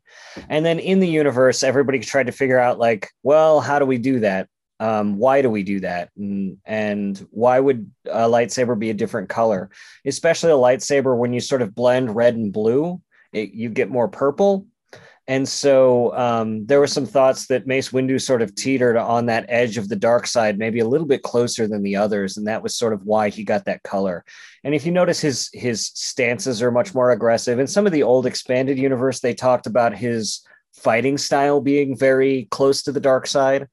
And 0.49 0.65
then 0.65 0.79
in 0.79 0.99
the 0.99 1.08
universe, 1.08 1.63
everybody 1.63 1.99
tried 1.99 2.25
to 2.25 2.34
figure 2.34 2.60
out 2.60 2.79
like, 2.79 3.10
well, 3.21 3.62
how 3.62 3.79
do 3.79 3.86
we 3.86 3.99
do 3.99 4.19
that? 4.21 4.49
Um, 4.79 5.17
why 5.17 5.41
do 5.41 5.49
we 5.49 5.63
do 5.63 5.79
that? 5.82 6.10
And, 6.17 6.58
and 6.65 7.25
why 7.29 7.60
would 7.60 7.89
a 8.06 8.27
lightsaber 8.27 8.77
be 8.77 8.89
a 8.89 8.95
different 8.95 9.29
color? 9.29 9.69
Especially 10.06 10.51
a 10.51 10.56
lightsaber 10.56 11.15
when 11.15 11.32
you 11.32 11.39
sort 11.39 11.62
of 11.62 11.75
blend 11.75 12.15
red 12.15 12.36
and 12.36 12.51
blue, 12.51 12.99
it, 13.32 13.53
you 13.53 13.69
get 13.69 13.89
more 13.89 14.08
purple. 14.08 14.65
And 15.27 15.47
so 15.47 16.13
um, 16.17 16.65
there 16.65 16.81
were 16.81 16.88
some 16.88 17.05
thoughts 17.05 17.47
that 17.47 17.65
Mace 17.65 17.91
Windu 17.91 18.19
sort 18.19 18.41
of 18.41 18.53
teetered 18.55 18.97
on 18.97 19.27
that 19.27 19.45
edge 19.47 19.77
of 19.77 19.88
the 19.88 19.95
dark 19.95 20.27
side, 20.27 20.57
maybe 20.57 20.79
a 20.79 20.88
little 20.88 21.07
bit 21.07 21.23
closer 21.23 21.65
than 21.65 21.81
the 21.81 21.95
others, 21.95 22.36
and 22.36 22.47
that 22.47 22.62
was 22.62 22.75
sort 22.75 22.91
of 22.91 23.05
why 23.05 23.29
he 23.29 23.45
got 23.45 23.63
that 23.65 23.83
color. 23.83 24.25
And 24.65 24.75
if 24.75 24.86
you 24.86 24.91
notice, 24.91 25.21
his 25.21 25.49
his 25.53 25.86
stances 25.93 26.62
are 26.62 26.71
much 26.71 26.93
more 26.93 27.12
aggressive. 27.12 27.57
In 27.57 27.67
some 27.67 27.86
of 27.86 27.93
the 27.93 28.03
old 28.03 28.25
expanded 28.25 28.77
universe, 28.77 29.21
they 29.21 29.33
talked 29.33 29.65
about 29.65 29.95
his 29.95 30.45
fighting 30.73 31.17
style 31.17 31.62
being 31.62 31.95
very 31.95 32.47
close 32.51 32.83
to 32.83 32.91
the 32.91 32.99
dark 32.99 33.25
side. 33.27 33.67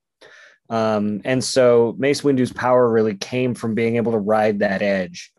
Um, 0.68 1.20
and 1.24 1.42
so 1.42 1.96
Mace 1.98 2.20
Windu's 2.20 2.52
power 2.52 2.88
really 2.88 3.16
came 3.16 3.54
from 3.54 3.74
being 3.74 3.96
able 3.96 4.12
to 4.12 4.18
ride 4.18 4.60
that 4.60 4.82
edge. 4.82 5.32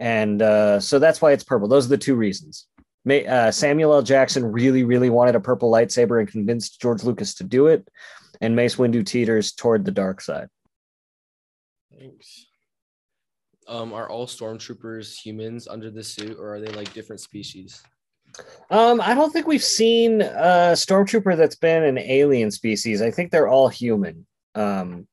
And 0.00 0.42
uh, 0.42 0.80
so 0.80 0.98
that's 0.98 1.22
why 1.22 1.30
it's 1.30 1.44
purple. 1.44 1.68
Those 1.68 1.86
are 1.86 1.90
the 1.90 1.98
two 1.98 2.16
reasons. 2.16 2.66
May, 3.04 3.26
uh, 3.26 3.50
Samuel 3.50 3.94
L. 3.94 4.02
Jackson 4.02 4.44
really, 4.44 4.84
really 4.84 5.10
wanted 5.10 5.34
a 5.34 5.40
purple 5.40 5.70
lightsaber 5.70 6.20
and 6.20 6.28
convinced 6.28 6.80
George 6.80 7.02
Lucas 7.02 7.34
to 7.34 7.44
do 7.44 7.66
it. 7.66 7.88
And 8.40 8.56
Mace 8.56 8.76
Windu 8.76 9.04
teeters 9.04 9.52
toward 9.52 9.84
the 9.84 9.90
dark 9.90 10.20
side. 10.20 10.48
Thanks. 11.96 12.46
Um, 13.68 13.92
are 13.92 14.08
all 14.08 14.26
stormtroopers 14.26 15.16
humans 15.16 15.68
under 15.68 15.90
the 15.90 16.02
suit, 16.02 16.36
or 16.38 16.54
are 16.54 16.60
they 16.60 16.72
like 16.72 16.92
different 16.92 17.20
species? 17.20 17.82
Um, 18.70 19.00
I 19.00 19.14
don't 19.14 19.32
think 19.32 19.46
we've 19.46 19.62
seen 19.62 20.22
a 20.22 20.72
stormtrooper 20.74 21.36
that's 21.36 21.56
been 21.56 21.84
an 21.84 21.98
alien 21.98 22.50
species. 22.50 23.02
I 23.02 23.10
think 23.10 23.30
they're 23.30 23.48
all 23.48 23.68
human. 23.68 24.26
Um, 24.54 25.06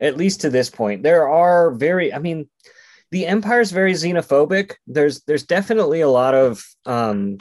at 0.00 0.16
least 0.16 0.40
to 0.42 0.50
this 0.50 0.68
point, 0.68 1.02
there 1.02 1.28
are 1.28 1.72
very. 1.72 2.12
I 2.12 2.18
mean, 2.18 2.48
the 3.14 3.28
empire 3.28 3.60
is 3.60 3.70
very 3.70 3.92
xenophobic. 3.92 4.72
There's 4.88 5.20
there's 5.20 5.44
definitely 5.44 6.00
a 6.00 6.08
lot 6.08 6.34
of 6.34 6.64
um, 6.84 7.38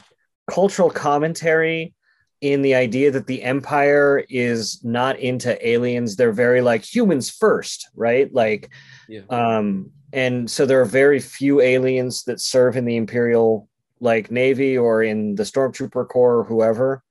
cultural 0.48 0.92
commentary 0.92 1.96
in 2.42 2.62
the 2.62 2.76
idea 2.76 3.10
that 3.10 3.26
the 3.26 3.42
empire 3.42 4.24
is 4.30 4.84
not 4.84 5.18
into 5.18 5.68
aliens. 5.68 6.16
They're 6.16 6.32
very 6.32 6.62
like 6.62 6.84
humans 6.84 7.32
first, 7.32 7.90
right? 7.96 8.32
Like, 8.32 8.70
yeah. 9.10 9.22
um, 9.32 9.90
and 10.12 10.48
so 10.48 10.68
there 10.68 10.80
are 10.80 10.86
very 10.86 11.20
few 11.20 11.60
aliens 11.60 12.24
that 12.26 12.40
serve 12.40 12.78
in 12.78 12.86
the 12.86 12.98
imperial 12.98 13.68
like 14.00 14.30
navy 14.30 14.78
or 14.78 15.02
in 15.02 15.34
the 15.34 15.42
stormtrooper 15.42 16.08
corps 16.08 16.38
or 16.38 16.44
whoever. 16.44 17.02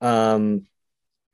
Um, 0.00 0.66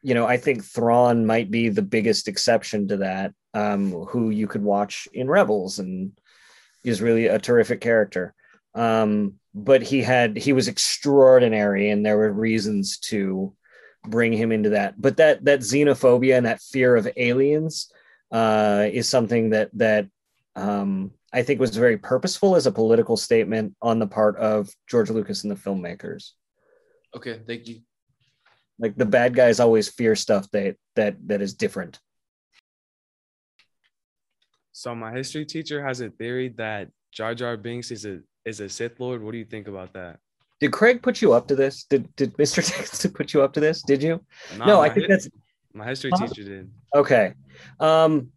you 0.02 0.14
know, 0.14 0.26
I 0.26 0.38
think 0.38 0.64
Thrawn 0.64 1.24
might 1.24 1.52
be 1.52 1.68
the 1.68 1.82
biggest 1.82 2.26
exception 2.26 2.88
to 2.88 2.96
that. 2.96 3.32
Um, 3.56 3.92
who 3.92 4.30
you 4.30 4.48
could 4.48 4.64
watch 4.64 5.06
in 5.12 5.30
Rebels 5.30 5.78
and 5.78 6.10
is 6.84 7.02
really 7.02 7.26
a 7.26 7.38
terrific 7.38 7.80
character. 7.80 8.34
Um, 8.74 9.34
but 9.54 9.82
he 9.82 10.02
had 10.02 10.36
he 10.36 10.52
was 10.52 10.68
extraordinary, 10.68 11.90
and 11.90 12.04
there 12.04 12.18
were 12.18 12.32
reasons 12.32 12.98
to 12.98 13.54
bring 14.06 14.32
him 14.32 14.52
into 14.52 14.70
that. 14.70 15.00
But 15.00 15.16
that 15.16 15.44
that 15.44 15.60
xenophobia 15.60 16.36
and 16.36 16.46
that 16.46 16.60
fear 16.60 16.96
of 16.96 17.08
aliens 17.16 17.90
uh, 18.30 18.88
is 18.92 19.08
something 19.08 19.50
that 19.50 19.70
that 19.74 20.08
um, 20.56 21.12
I 21.32 21.42
think 21.42 21.60
was 21.60 21.76
very 21.76 21.98
purposeful 21.98 22.56
as 22.56 22.66
a 22.66 22.72
political 22.72 23.16
statement 23.16 23.74
on 23.80 23.98
the 23.98 24.06
part 24.06 24.36
of 24.36 24.70
George 24.88 25.10
Lucas 25.10 25.44
and 25.44 25.50
the 25.50 25.56
filmmakers. 25.56 26.30
Okay, 27.14 27.40
thank 27.46 27.68
you. 27.68 27.80
Like 28.78 28.96
the 28.96 29.06
bad 29.06 29.34
guys 29.34 29.60
always 29.60 29.88
fear 29.88 30.16
stuff 30.16 30.50
that 30.50 30.76
that 30.96 31.16
that 31.28 31.42
is 31.42 31.54
different. 31.54 32.00
So 34.76 34.92
my 34.92 35.12
history 35.12 35.46
teacher 35.46 35.80
has 35.86 36.00
a 36.00 36.10
theory 36.10 36.48
that 36.56 36.88
Jar 37.12 37.32
Jar 37.32 37.56
Binks 37.56 37.92
is 37.92 38.04
a 38.04 38.18
is 38.44 38.58
a 38.58 38.68
Sith 38.68 38.98
Lord. 38.98 39.22
What 39.22 39.30
do 39.30 39.38
you 39.38 39.44
think 39.44 39.68
about 39.68 39.92
that? 39.92 40.18
Did 40.58 40.72
Craig 40.72 41.00
put 41.00 41.22
you 41.22 41.32
up 41.32 41.46
to 41.46 41.54
this? 41.54 41.84
Did 41.84 42.14
did 42.16 42.36
Mr. 42.38 42.56
Dixon 42.56 43.12
put 43.14 43.32
you 43.32 43.42
up 43.42 43.52
to 43.52 43.60
this? 43.60 43.82
Did 43.82 44.02
you? 44.02 44.20
Nah, 44.58 44.66
no, 44.66 44.80
I 44.80 44.88
think 44.90 45.06
hi- 45.06 45.12
that's 45.12 45.28
my 45.72 45.86
history 45.86 46.10
teacher 46.10 46.42
did. 46.42 46.72
okay. 46.92 47.34
Um, 47.78 48.30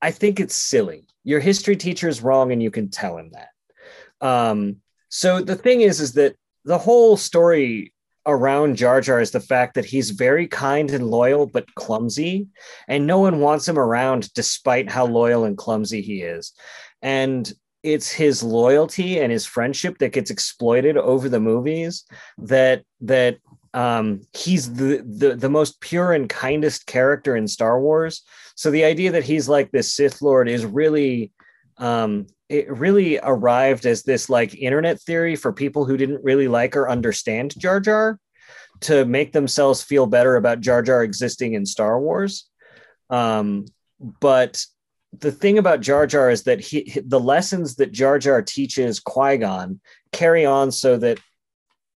I 0.00 0.10
think 0.10 0.40
it's 0.40 0.54
silly. 0.54 1.06
Your 1.22 1.38
history 1.38 1.76
teacher 1.76 2.08
is 2.08 2.22
wrong, 2.22 2.50
and 2.50 2.62
you 2.62 2.70
can 2.70 2.88
tell 2.88 3.18
him 3.18 3.30
that. 3.32 4.26
Um, 4.26 4.76
so 5.10 5.42
the 5.42 5.54
thing 5.54 5.82
is, 5.82 6.00
is 6.00 6.14
that 6.14 6.34
the 6.64 6.78
whole 6.78 7.18
story 7.18 7.91
around 8.26 8.76
Jar 8.76 9.00
Jar 9.00 9.20
is 9.20 9.30
the 9.30 9.40
fact 9.40 9.74
that 9.74 9.84
he's 9.84 10.10
very 10.10 10.46
kind 10.46 10.90
and 10.90 11.08
loyal, 11.08 11.46
but 11.46 11.74
clumsy, 11.74 12.48
and 12.88 13.06
no 13.06 13.18
one 13.18 13.40
wants 13.40 13.66
him 13.68 13.78
around 13.78 14.32
despite 14.34 14.90
how 14.90 15.06
loyal 15.06 15.44
and 15.44 15.56
clumsy 15.56 16.00
he 16.00 16.22
is. 16.22 16.52
And 17.00 17.52
it's 17.82 18.10
his 18.10 18.42
loyalty 18.42 19.18
and 19.18 19.32
his 19.32 19.44
friendship 19.44 19.98
that 19.98 20.12
gets 20.12 20.30
exploited 20.30 20.96
over 20.96 21.28
the 21.28 21.40
movies 21.40 22.04
that 22.38 22.84
that 23.00 23.38
um 23.74 24.20
he's 24.32 24.72
the, 24.74 25.02
the 25.04 25.34
the 25.34 25.48
most 25.48 25.80
pure 25.80 26.12
and 26.12 26.28
kindest 26.28 26.86
character 26.86 27.34
in 27.34 27.48
Star 27.48 27.80
Wars. 27.80 28.22
So 28.54 28.70
the 28.70 28.84
idea 28.84 29.10
that 29.12 29.24
he's 29.24 29.48
like 29.48 29.70
this 29.70 29.94
Sith 29.94 30.22
Lord 30.22 30.48
is 30.48 30.64
really 30.64 31.32
um 31.78 32.26
it 32.52 32.70
really 32.70 33.18
arrived 33.22 33.86
as 33.86 34.02
this 34.02 34.28
like 34.28 34.54
internet 34.54 35.00
theory 35.00 35.36
for 35.36 35.54
people 35.54 35.86
who 35.86 35.96
didn't 35.96 36.22
really 36.22 36.48
like 36.48 36.76
or 36.76 36.88
understand 36.88 37.58
Jar 37.58 37.80
Jar 37.80 38.18
to 38.80 39.06
make 39.06 39.32
themselves 39.32 39.82
feel 39.82 40.06
better 40.06 40.36
about 40.36 40.60
Jar 40.60 40.82
Jar 40.82 41.02
existing 41.02 41.54
in 41.54 41.64
Star 41.64 41.98
Wars. 41.98 42.46
Um, 43.08 43.64
but 44.20 44.62
the 45.18 45.32
thing 45.32 45.56
about 45.56 45.80
Jar 45.80 46.06
Jar 46.06 46.30
is 46.30 46.42
that 46.42 46.60
he 46.60 47.00
the 47.04 47.20
lessons 47.20 47.76
that 47.76 47.90
Jar 47.90 48.18
Jar 48.18 48.42
teaches 48.42 49.00
Qui 49.00 49.38
Gon 49.38 49.80
carry 50.12 50.44
on 50.44 50.70
so 50.72 50.98
that 50.98 51.18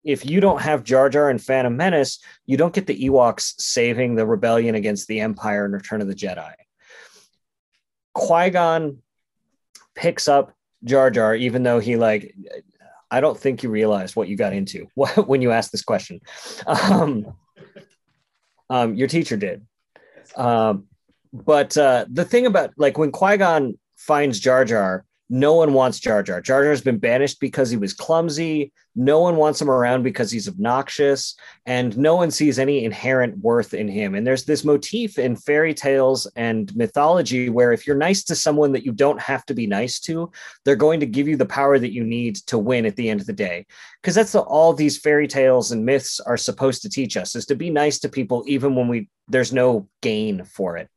if 0.04 0.24
you 0.24 0.40
don't 0.40 0.62
have 0.62 0.84
Jar 0.84 1.08
Jar 1.08 1.30
and 1.30 1.42
Phantom 1.42 1.76
Menace, 1.76 2.20
you 2.46 2.56
don't 2.56 2.74
get 2.74 2.86
the 2.86 3.08
Ewoks 3.08 3.54
saving 3.58 4.14
the 4.14 4.26
rebellion 4.26 4.76
against 4.76 5.08
the 5.08 5.18
Empire 5.18 5.64
in 5.64 5.72
Return 5.72 6.00
of 6.00 6.06
the 6.06 6.14
Jedi. 6.14 6.52
Qui 8.12 8.50
Gon 8.50 8.98
picks 9.94 10.28
up 10.28 10.54
Jar 10.84 11.10
Jar, 11.10 11.34
even 11.34 11.62
though 11.62 11.78
he 11.78 11.96
like, 11.96 12.34
I 13.10 13.20
don't 13.20 13.38
think 13.38 13.62
you 13.62 13.70
realized 13.70 14.16
what 14.16 14.28
you 14.28 14.36
got 14.36 14.52
into 14.52 14.88
when 14.94 15.42
you 15.42 15.52
asked 15.52 15.72
this 15.72 15.82
question. 15.82 16.20
Um, 16.66 17.34
um, 18.70 18.94
your 18.94 19.08
teacher 19.08 19.36
did. 19.36 19.66
Um, 20.36 20.86
but 21.32 21.76
uh, 21.76 22.06
the 22.08 22.24
thing 22.24 22.46
about 22.46 22.72
like 22.76 22.96
when 22.98 23.12
Qui 23.12 23.36
Gon 23.36 23.78
finds 23.96 24.38
Jar 24.40 24.64
Jar, 24.64 25.04
no 25.30 25.54
one 25.54 25.72
wants 25.72 25.98
Jar 25.98 26.22
Jar. 26.22 26.40
Jar 26.40 26.64
Jar's 26.64 26.82
been 26.82 26.98
banished 26.98 27.40
because 27.40 27.70
he 27.70 27.78
was 27.78 27.94
clumsy. 27.94 28.72
No 28.94 29.20
one 29.20 29.36
wants 29.36 29.60
him 29.60 29.70
around 29.70 30.02
because 30.02 30.30
he's 30.30 30.48
obnoxious, 30.48 31.34
and 31.66 31.96
no 31.96 32.14
one 32.14 32.30
sees 32.30 32.58
any 32.58 32.84
inherent 32.84 33.38
worth 33.38 33.74
in 33.74 33.88
him. 33.88 34.14
And 34.14 34.26
there's 34.26 34.44
this 34.44 34.64
motif 34.64 35.18
in 35.18 35.34
fairy 35.34 35.72
tales 35.72 36.26
and 36.36 36.74
mythology 36.76 37.48
where 37.48 37.72
if 37.72 37.86
you're 37.86 37.96
nice 37.96 38.22
to 38.24 38.36
someone 38.36 38.72
that 38.72 38.84
you 38.84 38.92
don't 38.92 39.20
have 39.20 39.46
to 39.46 39.54
be 39.54 39.66
nice 39.66 39.98
to, 40.00 40.30
they're 40.64 40.76
going 40.76 41.00
to 41.00 41.06
give 41.06 41.26
you 41.26 41.36
the 41.36 41.46
power 41.46 41.78
that 41.78 41.92
you 41.92 42.04
need 42.04 42.36
to 42.46 42.58
win 42.58 42.86
at 42.86 42.94
the 42.96 43.08
end 43.08 43.20
of 43.20 43.26
the 43.26 43.32
day. 43.32 43.66
Because 44.02 44.14
that's 44.14 44.32
the, 44.32 44.40
all 44.40 44.74
these 44.74 44.98
fairy 44.98 45.26
tales 45.26 45.72
and 45.72 45.84
myths 45.84 46.20
are 46.20 46.36
supposed 46.36 46.82
to 46.82 46.90
teach 46.90 47.16
us 47.16 47.34
is 47.34 47.46
to 47.46 47.54
be 47.54 47.70
nice 47.70 47.98
to 48.00 48.08
people 48.08 48.44
even 48.46 48.74
when 48.74 48.88
we 48.88 49.08
there's 49.28 49.52
no 49.52 49.88
gain 50.02 50.44
for 50.44 50.76
it. 50.76 50.88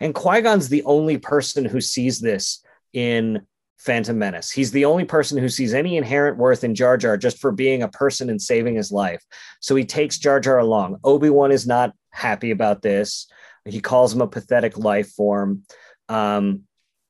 And 0.00 0.14
Qui 0.14 0.42
Gon's 0.42 0.68
the 0.68 0.84
only 0.84 1.18
person 1.18 1.64
who 1.64 1.80
sees 1.80 2.20
this 2.20 2.62
in 2.92 3.44
Phantom 3.78 4.18
Menace. 4.18 4.50
He's 4.50 4.70
the 4.70 4.84
only 4.84 5.04
person 5.04 5.38
who 5.38 5.48
sees 5.48 5.74
any 5.74 5.96
inherent 5.96 6.38
worth 6.38 6.64
in 6.64 6.74
Jar 6.74 6.96
Jar 6.96 7.16
just 7.16 7.38
for 7.38 7.52
being 7.52 7.82
a 7.82 7.88
person 7.88 8.30
and 8.30 8.40
saving 8.40 8.76
his 8.76 8.90
life. 8.90 9.22
So 9.60 9.74
he 9.74 9.84
takes 9.84 10.18
Jar 10.18 10.40
Jar 10.40 10.58
along. 10.58 10.98
Obi 11.04 11.30
Wan 11.30 11.52
is 11.52 11.66
not 11.66 11.94
happy 12.10 12.50
about 12.50 12.82
this. 12.82 13.26
He 13.64 13.80
calls 13.80 14.14
him 14.14 14.20
a 14.20 14.26
pathetic 14.26 14.78
life 14.78 15.10
form. 15.12 15.62
Um, 16.08 16.62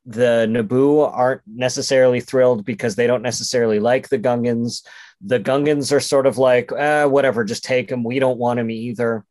the 0.07 0.47
Naboo 0.49 1.11
aren't 1.13 1.43
necessarily 1.47 2.21
thrilled 2.21 2.65
because 2.65 2.95
they 2.95 3.07
don't 3.07 3.23
necessarily 3.23 3.81
like 3.81 4.09
the 4.09 4.19
Gungans. 4.19 4.87
The 5.21 5.41
Gungans 5.41 5.93
are 5.93 6.01
sort 6.01 6.27
of 6.27 6.39
like, 6.39 6.71
eh, 6.73 7.05
whatever, 7.05 7.45
just 7.45 7.65
take 7.65 7.91
him. 7.91 8.05
We 8.05 8.19
don't 8.19 8.39
want 8.39 8.61
him 8.61 8.71
either. 8.71 9.25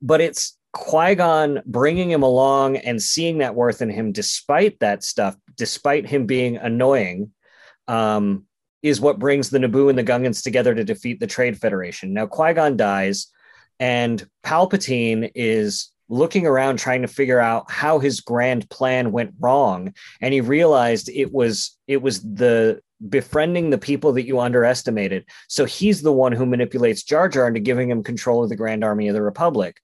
But 0.00 0.20
it's 0.20 0.56
Qui 0.72 1.16
Gon 1.16 1.62
bringing 1.66 2.10
him 2.10 2.22
along 2.22 2.76
and 2.76 3.02
seeing 3.02 3.38
that 3.38 3.54
worth 3.54 3.82
in 3.82 3.90
him, 3.90 4.12
despite 4.12 4.78
that 4.80 5.02
stuff, 5.02 5.36
despite 5.60 6.08
him 6.08 6.24
being 6.24 6.56
annoying, 6.56 7.32
um, 7.86 8.46
is 8.82 8.98
what 8.98 9.18
brings 9.18 9.50
the 9.50 9.58
Naboo 9.58 9.90
and 9.90 9.98
the 9.98 10.02
Gungans 10.02 10.42
together 10.42 10.74
to 10.74 10.84
defeat 10.84 11.20
the 11.20 11.26
Trade 11.26 11.58
Federation. 11.58 12.14
Now, 12.14 12.26
Qui 12.26 12.54
Gon 12.54 12.78
dies, 12.78 13.26
and 13.78 14.26
Palpatine 14.42 15.30
is 15.34 15.92
looking 16.08 16.46
around 16.46 16.78
trying 16.78 17.02
to 17.02 17.08
figure 17.08 17.40
out 17.40 17.70
how 17.70 17.98
his 17.98 18.22
grand 18.22 18.70
plan 18.70 19.12
went 19.12 19.34
wrong 19.38 19.92
and 20.22 20.32
he 20.32 20.40
realized 20.40 21.10
it 21.10 21.30
was 21.30 21.78
it 21.86 22.02
was 22.02 22.22
the 22.22 22.80
befriending 23.08 23.70
the 23.70 23.78
people 23.78 24.12
that 24.12 24.26
you 24.26 24.40
underestimated 24.40 25.24
so 25.48 25.64
he's 25.64 26.02
the 26.02 26.12
one 26.12 26.32
who 26.32 26.44
manipulates 26.44 27.04
jar 27.04 27.28
jar 27.28 27.46
into 27.46 27.60
giving 27.60 27.88
him 27.88 28.02
control 28.02 28.42
of 28.42 28.48
the 28.48 28.56
grand 28.56 28.82
army 28.82 29.06
of 29.06 29.14
the 29.14 29.22
republic 29.22 29.76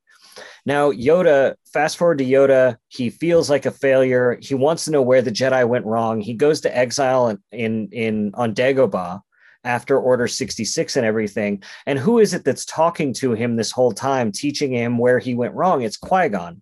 now, 0.67 0.91
Yoda, 0.91 1.55
fast 1.73 1.97
forward 1.97 2.19
to 2.19 2.25
Yoda, 2.25 2.77
he 2.89 3.09
feels 3.09 3.49
like 3.49 3.67
a 3.67 3.71
failure. 3.71 4.37
He 4.43 4.55
wants 4.55 4.85
to 4.85 4.91
know 4.91 5.01
where 5.01 5.23
the 5.23 5.31
Jedi 5.31 5.67
went 5.67 5.87
wrong. 5.87 6.21
He 6.21 6.35
goes 6.35 6.61
to 6.63 6.77
exile 6.77 7.29
in 7.29 7.39
in, 7.53 7.89
in 7.93 8.33
on 8.35 8.53
Dagobah 8.53 9.21
after 9.63 9.97
Order 9.97 10.27
66 10.27 10.97
and 10.97 11.07
everything. 11.07 11.63
And 11.87 12.01
who 12.01 12.19
is 12.19 12.35
it 12.35 12.45
that's 12.45 12.65
talking 12.65 13.13
to 13.15 13.33
him 13.33 13.55
this 13.55 13.71
whole 13.71 13.93
time, 13.93 14.33
teaching 14.33 14.73
him 14.73 14.99
where 14.99 15.21
he 15.21 15.37
went 15.37 15.55
wrong? 15.55 15.83
It's 15.83 15.97
Qui-Gon. 15.97 16.61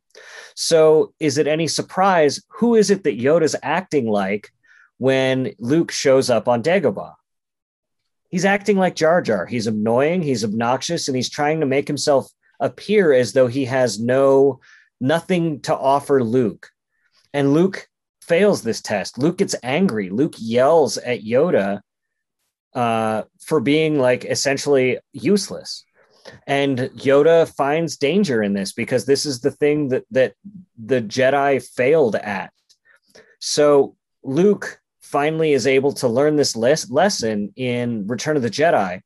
So 0.54 1.14
is 1.18 1.38
it 1.38 1.46
any 1.46 1.66
surprise 1.66 2.42
who 2.48 2.74
is 2.74 2.90
it 2.90 3.04
that 3.04 3.18
Yoda's 3.18 3.56
acting 3.62 4.06
like 4.06 4.50
when 4.98 5.54
Luke 5.58 5.90
shows 5.90 6.28
up 6.28 6.46
on 6.46 6.62
Dagobah? 6.62 7.14
He's 8.28 8.44
acting 8.44 8.76
like 8.76 8.96
Jar 8.96 9.22
Jar. 9.22 9.46
He's 9.46 9.66
annoying, 9.66 10.20
he's 10.20 10.44
obnoxious, 10.44 11.08
and 11.08 11.16
he's 11.16 11.30
trying 11.30 11.60
to 11.60 11.66
make 11.66 11.88
himself 11.88 12.28
appear 12.60 13.12
as 13.12 13.32
though 13.32 13.46
he 13.46 13.64
has 13.66 14.00
no 14.00 14.60
nothing 15.00 15.60
to 15.62 15.76
offer 15.76 16.22
Luke. 16.22 16.70
And 17.32 17.52
Luke 17.52 17.88
fails 18.22 18.62
this 18.62 18.80
test. 18.80 19.18
Luke 19.18 19.38
gets 19.38 19.54
angry. 19.62 20.08
Luke 20.08 20.34
yells 20.38 20.96
at 20.98 21.22
Yoda 21.22 21.80
uh, 22.74 23.22
for 23.40 23.60
being 23.60 23.98
like 23.98 24.24
essentially 24.24 24.98
useless. 25.12 25.84
And 26.46 26.78
Yoda 26.78 27.54
finds 27.54 27.98
danger 27.98 28.42
in 28.42 28.54
this 28.54 28.72
because 28.72 29.04
this 29.04 29.26
is 29.26 29.40
the 29.40 29.50
thing 29.50 29.88
that 29.88 30.04
that 30.10 30.34
the 30.82 31.02
Jedi 31.02 31.62
failed 31.62 32.16
at. 32.16 32.50
So 33.40 33.96
Luke 34.22 34.80
finally 35.02 35.52
is 35.52 35.66
able 35.66 35.92
to 35.92 36.08
learn 36.08 36.36
this 36.36 36.56
les- 36.56 36.90
lesson 36.90 37.52
in 37.56 38.06
Return 38.06 38.36
of 38.36 38.42
the 38.42 38.50
Jedi 38.50 39.02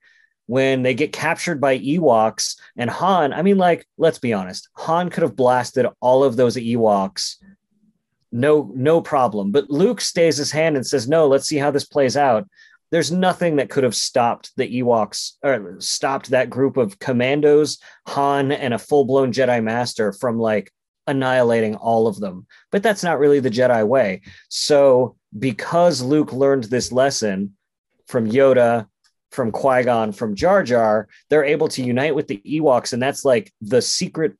when 0.48 0.82
they 0.82 0.94
get 0.94 1.12
captured 1.12 1.60
by 1.60 1.78
Ewoks 1.78 2.58
and 2.76 2.90
Han. 2.90 3.32
I 3.32 3.42
mean, 3.42 3.58
like, 3.58 3.86
let's 3.98 4.18
be 4.18 4.32
honest, 4.32 4.68
Han 4.78 5.10
could 5.10 5.22
have 5.22 5.36
blasted 5.36 5.86
all 6.00 6.24
of 6.24 6.36
those 6.36 6.56
Ewoks, 6.56 7.36
no, 8.32 8.70
no 8.74 9.00
problem. 9.00 9.52
But 9.52 9.70
Luke 9.70 10.00
stays 10.00 10.36
his 10.36 10.50
hand 10.50 10.76
and 10.76 10.86
says, 10.86 11.08
"No, 11.08 11.26
let's 11.26 11.48
see 11.48 11.56
how 11.56 11.70
this 11.70 11.84
plays 11.84 12.16
out." 12.16 12.48
There's 12.90 13.12
nothing 13.12 13.56
that 13.56 13.68
could 13.68 13.84
have 13.84 13.94
stopped 13.94 14.50
the 14.56 14.80
Ewoks 14.80 15.32
or 15.42 15.76
stopped 15.80 16.30
that 16.30 16.50
group 16.50 16.76
of 16.76 16.98
commandos, 16.98 17.78
Han, 18.06 18.50
and 18.52 18.72
a 18.72 18.78
full-blown 18.78 19.32
Jedi 19.32 19.62
Master 19.62 20.12
from 20.12 20.38
like 20.38 20.72
annihilating 21.06 21.74
all 21.76 22.06
of 22.06 22.18
them. 22.20 22.46
But 22.70 22.82
that's 22.82 23.02
not 23.02 23.18
really 23.18 23.40
the 23.40 23.50
Jedi 23.50 23.86
way. 23.86 24.22
So, 24.48 25.16
because 25.38 26.02
Luke 26.02 26.32
learned 26.32 26.64
this 26.64 26.92
lesson 26.92 27.56
from 28.06 28.30
Yoda, 28.30 28.86
from 29.30 29.52
Qui 29.52 29.82
Gon, 29.84 30.12
from 30.12 30.34
Jar 30.34 30.62
Jar, 30.62 31.08
they're 31.28 31.44
able 31.44 31.68
to 31.68 31.82
unite 31.82 32.14
with 32.14 32.28
the 32.28 32.42
Ewoks, 32.46 32.92
and 32.92 33.02
that's 33.02 33.24
like 33.24 33.52
the 33.60 33.82
secret, 33.82 34.34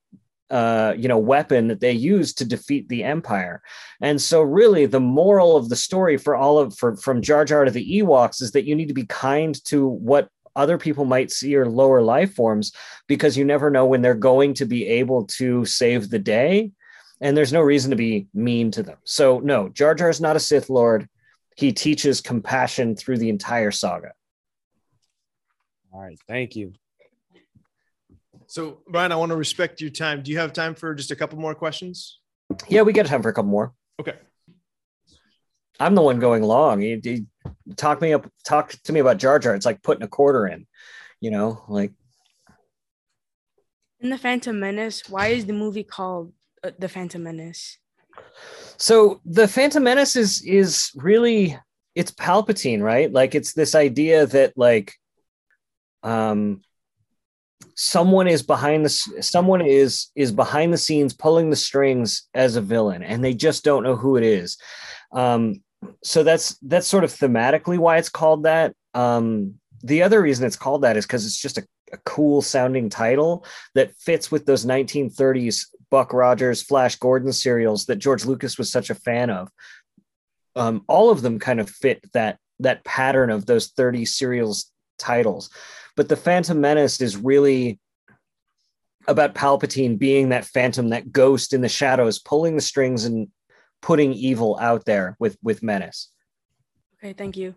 uh, 0.50 0.94
you 0.96 1.08
know, 1.08 1.18
weapon 1.18 1.68
that 1.68 1.80
they 1.80 1.92
use 1.92 2.34
to 2.34 2.44
defeat 2.44 2.88
the 2.88 3.04
Empire. 3.04 3.62
And 4.00 4.20
so, 4.20 4.42
really, 4.42 4.86
the 4.86 5.00
moral 5.00 5.56
of 5.56 5.68
the 5.68 5.76
story 5.76 6.16
for 6.16 6.34
all 6.34 6.58
of 6.58 6.76
for 6.76 6.96
from 6.96 7.22
Jar 7.22 7.44
Jar 7.44 7.64
to 7.64 7.70
the 7.70 8.00
Ewoks 8.00 8.40
is 8.42 8.52
that 8.52 8.64
you 8.64 8.74
need 8.74 8.88
to 8.88 8.94
be 8.94 9.06
kind 9.06 9.62
to 9.66 9.86
what 9.86 10.28
other 10.56 10.78
people 10.78 11.04
might 11.04 11.30
see 11.30 11.54
are 11.56 11.68
lower 11.68 12.02
life 12.02 12.34
forms 12.34 12.72
because 13.06 13.36
you 13.36 13.44
never 13.44 13.70
know 13.70 13.86
when 13.86 14.02
they're 14.02 14.14
going 14.14 14.54
to 14.54 14.64
be 14.64 14.86
able 14.86 15.24
to 15.24 15.64
save 15.64 16.10
the 16.10 16.18
day 16.18 16.72
and 17.20 17.36
there's 17.36 17.52
no 17.52 17.60
reason 17.60 17.90
to 17.90 17.96
be 17.96 18.28
mean 18.34 18.70
to 18.72 18.82
them. 18.82 18.98
So 19.04 19.40
no, 19.40 19.68
Jar 19.68 19.94
Jar 19.94 20.10
is 20.10 20.20
not 20.20 20.36
a 20.36 20.40
Sith 20.40 20.70
Lord. 20.70 21.08
He 21.56 21.72
teaches 21.72 22.20
compassion 22.20 22.94
through 22.94 23.18
the 23.18 23.28
entire 23.28 23.70
saga. 23.70 24.12
All 25.92 26.00
right, 26.00 26.18
thank 26.28 26.56
you. 26.56 26.72
So, 28.46 28.78
Brian, 28.88 29.12
I 29.12 29.16
want 29.16 29.30
to 29.30 29.36
respect 29.36 29.80
your 29.80 29.90
time. 29.90 30.22
Do 30.22 30.30
you 30.30 30.38
have 30.38 30.52
time 30.52 30.74
for 30.74 30.94
just 30.94 31.10
a 31.10 31.16
couple 31.16 31.38
more 31.38 31.54
questions? 31.54 32.18
Yeah, 32.68 32.82
we 32.82 32.92
got 32.92 33.06
time 33.06 33.22
for 33.22 33.28
a 33.28 33.32
couple 33.32 33.50
more. 33.50 33.74
Okay. 34.00 34.14
I'm 35.78 35.94
the 35.94 36.02
one 36.02 36.18
going 36.18 36.42
long. 36.42 36.80
You, 36.80 37.00
you 37.04 37.26
talk 37.76 38.00
me 38.00 38.12
up, 38.12 38.26
talk 38.44 38.70
to 38.84 38.92
me 38.92 39.00
about 39.00 39.18
Jar 39.18 39.38
Jar. 39.38 39.54
It's 39.54 39.66
like 39.66 39.82
putting 39.82 40.02
a 40.02 40.08
quarter 40.08 40.46
in, 40.46 40.66
you 41.20 41.30
know, 41.30 41.62
like 41.68 41.92
In 44.00 44.10
the 44.10 44.18
Phantom 44.18 44.58
Menace, 44.58 45.08
why 45.08 45.28
is 45.28 45.46
the 45.46 45.52
movie 45.52 45.84
called 45.84 46.32
uh, 46.64 46.70
The 46.78 46.88
Phantom 46.88 47.22
Menace? 47.22 47.78
So 48.76 49.20
the 49.24 49.46
Phantom 49.46 49.82
Menace 49.82 50.16
is 50.16 50.42
is 50.42 50.90
really 50.94 51.58
it's 51.94 52.12
Palpatine, 52.12 52.80
right? 52.80 53.12
Like 53.12 53.34
it's 53.34 53.52
this 53.52 53.74
idea 53.74 54.26
that 54.26 54.56
like 54.56 54.94
um 56.02 56.60
someone 57.74 58.28
is 58.28 58.42
behind 58.42 58.84
the 58.84 58.90
someone 59.20 59.60
is 59.60 60.08
is 60.14 60.32
behind 60.32 60.72
the 60.72 60.78
scenes 60.78 61.12
pulling 61.12 61.50
the 61.50 61.56
strings 61.56 62.28
as 62.34 62.56
a 62.56 62.60
villain 62.60 63.02
and 63.02 63.24
they 63.24 63.34
just 63.34 63.64
don't 63.64 63.82
know 63.82 63.96
who 63.96 64.16
it 64.16 64.24
is. 64.24 64.58
Um 65.12 65.62
so 66.02 66.22
that's 66.22 66.58
that's 66.58 66.86
sort 66.86 67.04
of 67.04 67.12
thematically 67.12 67.78
why 67.78 67.98
it's 67.98 68.08
called 68.08 68.44
that. 68.44 68.74
Um 68.94 69.54
the 69.82 70.02
other 70.02 70.20
reason 70.20 70.46
it's 70.46 70.56
called 70.56 70.82
that 70.82 70.96
is 70.96 71.06
because 71.06 71.24
it's 71.24 71.40
just 71.40 71.58
a, 71.58 71.66
a 71.92 71.98
cool 71.98 72.42
sounding 72.42 72.90
title 72.90 73.44
that 73.74 73.94
fits 73.94 74.30
with 74.30 74.44
those 74.44 74.66
1930s 74.66 75.66
Buck 75.90 76.12
Rogers, 76.12 76.62
Flash 76.62 76.96
Gordon 76.96 77.32
serials 77.32 77.86
that 77.86 77.96
George 77.96 78.24
Lucas 78.24 78.58
was 78.58 78.70
such 78.70 78.90
a 78.90 78.94
fan 78.94 79.30
of. 79.30 79.50
Um, 80.56 80.84
all 80.88 81.10
of 81.10 81.22
them 81.22 81.38
kind 81.38 81.60
of 81.60 81.70
fit 81.70 82.04
that 82.12 82.38
that 82.60 82.84
pattern 82.84 83.30
of 83.30 83.46
those 83.46 83.68
30 83.68 84.04
serials 84.04 84.72
titles. 84.98 85.50
But 85.98 86.08
the 86.08 86.14
Phantom 86.14 86.60
Menace 86.60 87.00
is 87.00 87.16
really 87.16 87.80
about 89.08 89.34
Palpatine 89.34 89.98
being 89.98 90.28
that 90.28 90.44
phantom, 90.44 90.90
that 90.90 91.10
ghost 91.10 91.52
in 91.52 91.60
the 91.60 91.68
shadows, 91.68 92.20
pulling 92.20 92.54
the 92.54 92.62
strings 92.62 93.04
and 93.04 93.26
putting 93.82 94.12
evil 94.12 94.56
out 94.60 94.84
there 94.84 95.16
with 95.18 95.36
with 95.42 95.60
Menace. 95.60 96.12
Okay, 96.94 97.14
thank 97.14 97.36
you. 97.36 97.56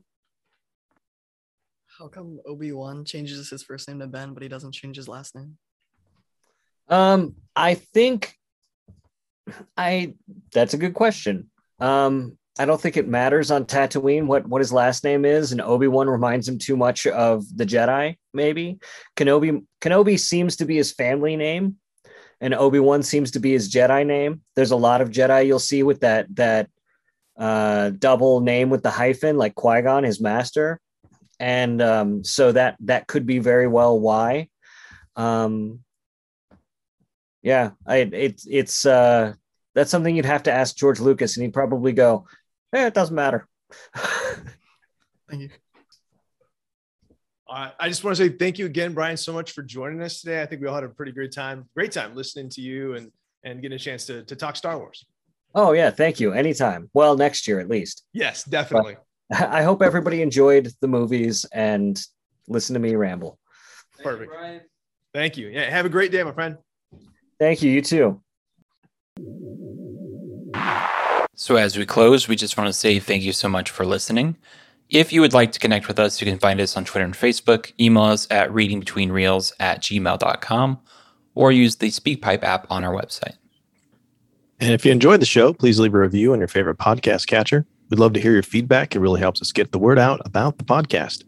How 1.99 2.07
come 2.07 2.39
Obi 2.47 2.71
Wan 2.71 3.05
changes 3.05 3.47
his 3.47 3.61
first 3.61 3.87
name 3.87 3.99
to 3.99 4.07
Ben, 4.07 4.33
but 4.33 4.41
he 4.41 4.49
doesn't 4.49 4.73
change 4.73 4.95
his 4.95 5.07
last 5.07 5.35
name? 5.35 5.59
Um, 6.87 7.35
I 7.55 7.75
think 7.75 8.33
I 9.77 10.15
that's 10.51 10.73
a 10.73 10.79
good 10.79 10.95
question. 10.95 11.51
Um, 11.79 12.39
I 12.59 12.65
don't 12.65 12.79
think 12.79 12.97
it 12.97 13.07
matters 13.07 13.49
on 13.49 13.65
Tatooine 13.65 14.25
what 14.25 14.45
what 14.47 14.59
his 14.59 14.73
last 14.73 15.03
name 15.03 15.23
is, 15.23 15.51
and 15.51 15.61
Obi 15.61 15.87
Wan 15.87 16.09
reminds 16.09 16.47
him 16.47 16.57
too 16.57 16.75
much 16.75 17.07
of 17.07 17.45
the 17.55 17.65
Jedi. 17.65 18.17
Maybe 18.33 18.79
Kenobi 19.15 19.63
Kenobi 19.79 20.19
seems 20.19 20.57
to 20.57 20.65
be 20.65 20.75
his 20.75 20.91
family 20.91 21.37
name, 21.37 21.77
and 22.41 22.53
Obi 22.53 22.79
Wan 22.79 23.03
seems 23.03 23.31
to 23.31 23.39
be 23.39 23.53
his 23.53 23.71
Jedi 23.71 24.05
name. 24.05 24.41
There's 24.55 24.71
a 24.71 24.75
lot 24.75 25.01
of 25.01 25.11
Jedi 25.11 25.47
you'll 25.47 25.59
see 25.59 25.83
with 25.83 26.01
that 26.01 26.27
that 26.35 26.69
uh, 27.37 27.91
double 27.91 28.41
name 28.41 28.69
with 28.69 28.83
the 28.83 28.89
hyphen, 28.89 29.37
like 29.37 29.55
Qui 29.55 29.81
Gon, 29.81 30.03
his 30.03 30.19
master, 30.19 30.79
and 31.39 31.81
um, 31.81 32.23
so 32.23 32.51
that 32.51 32.75
that 32.81 33.07
could 33.07 33.25
be 33.25 33.39
very 33.39 33.67
well 33.67 33.97
why. 33.97 34.49
Um, 35.15 35.79
yeah, 37.41 37.71
I 37.87 37.97
it's 37.97 38.45
it's 38.47 38.85
uh 38.85 39.33
that's 39.73 39.89
something 39.89 40.15
you'd 40.15 40.25
have 40.25 40.43
to 40.43 40.51
ask 40.51 40.75
George 40.75 40.99
Lucas, 40.99 41.37
and 41.37 41.43
he'd 41.43 41.53
probably 41.53 41.93
go, 41.93 42.27
"Eh, 42.73 42.87
it 42.87 42.93
doesn't 42.93 43.15
matter." 43.15 43.47
Thank 45.29 45.43
you. 45.43 45.49
All 47.47 47.57
right. 47.57 47.73
I 47.79 47.89
just 47.89 48.03
want 48.03 48.15
to 48.15 48.23
say 48.23 48.29
thank 48.29 48.57
you 48.59 48.65
again, 48.65 48.93
Brian, 48.93 49.17
so 49.17 49.33
much 49.33 49.51
for 49.51 49.61
joining 49.61 50.01
us 50.01 50.21
today. 50.21 50.41
I 50.41 50.45
think 50.45 50.61
we 50.61 50.67
all 50.67 50.75
had 50.75 50.83
a 50.83 50.89
pretty 50.89 51.11
great 51.11 51.33
time, 51.33 51.67
great 51.75 51.91
time 51.91 52.15
listening 52.15 52.49
to 52.49 52.61
you 52.61 52.95
and 52.95 53.11
and 53.43 53.61
getting 53.61 53.75
a 53.75 53.79
chance 53.79 54.05
to, 54.05 54.23
to 54.23 54.35
talk 54.35 54.55
Star 54.55 54.77
Wars. 54.77 55.05
Oh 55.53 55.73
yeah, 55.73 55.89
thank 55.89 56.19
you. 56.19 56.31
Anytime. 56.31 56.89
Well, 56.93 57.17
next 57.17 57.47
year 57.47 57.59
at 57.59 57.67
least. 57.67 58.05
Yes, 58.13 58.43
definitely. 58.43 58.97
But 59.29 59.41
I 59.49 59.63
hope 59.63 59.81
everybody 59.81 60.21
enjoyed 60.21 60.71
the 60.79 60.87
movies 60.87 61.45
and 61.51 62.01
listen 62.47 62.73
to 62.73 62.79
me 62.79 62.95
ramble. 62.95 63.37
Perfect. 64.01 64.31
Thank 65.13 65.37
you. 65.37 65.47
Yeah. 65.47 65.69
Have 65.69 65.85
a 65.85 65.89
great 65.89 66.11
day, 66.11 66.23
my 66.23 66.31
friend. 66.31 66.57
Thank 67.39 67.61
you. 67.61 67.71
You 67.71 67.81
too. 67.81 68.21
So, 71.41 71.55
as 71.55 71.75
we 71.75 71.87
close, 71.87 72.27
we 72.27 72.35
just 72.35 72.55
want 72.55 72.67
to 72.67 72.73
say 72.73 72.99
thank 72.99 73.23
you 73.23 73.33
so 73.33 73.49
much 73.49 73.71
for 73.71 73.83
listening. 73.83 74.37
If 74.91 75.11
you 75.11 75.21
would 75.21 75.33
like 75.33 75.51
to 75.53 75.59
connect 75.59 75.87
with 75.87 75.97
us, 75.97 76.21
you 76.21 76.27
can 76.27 76.37
find 76.37 76.61
us 76.61 76.77
on 76.77 76.85
Twitter 76.85 77.03
and 77.03 77.15
Facebook, 77.15 77.73
email 77.79 78.03
us 78.03 78.27
at 78.29 78.51
readingbetweenreels 78.51 79.53
at 79.59 79.81
gmail.com, 79.81 80.79
or 81.33 81.51
use 81.51 81.77
the 81.77 81.87
SpeakPipe 81.87 82.43
app 82.43 82.67
on 82.69 82.83
our 82.83 82.93
website. 82.93 83.37
And 84.59 84.71
if 84.71 84.85
you 84.85 84.91
enjoyed 84.91 85.19
the 85.19 85.25
show, 85.25 85.51
please 85.51 85.79
leave 85.79 85.95
a 85.95 85.99
review 85.99 86.31
on 86.33 86.37
your 86.37 86.47
favorite 86.47 86.77
podcast 86.77 87.25
catcher. 87.25 87.65
We'd 87.89 87.99
love 87.99 88.13
to 88.13 88.21
hear 88.21 88.33
your 88.33 88.43
feedback. 88.43 88.95
It 88.95 88.99
really 88.99 89.19
helps 89.19 89.41
us 89.41 89.51
get 89.51 89.71
the 89.71 89.79
word 89.79 89.97
out 89.97 90.21
about 90.23 90.59
the 90.59 90.63
podcast. 90.63 91.23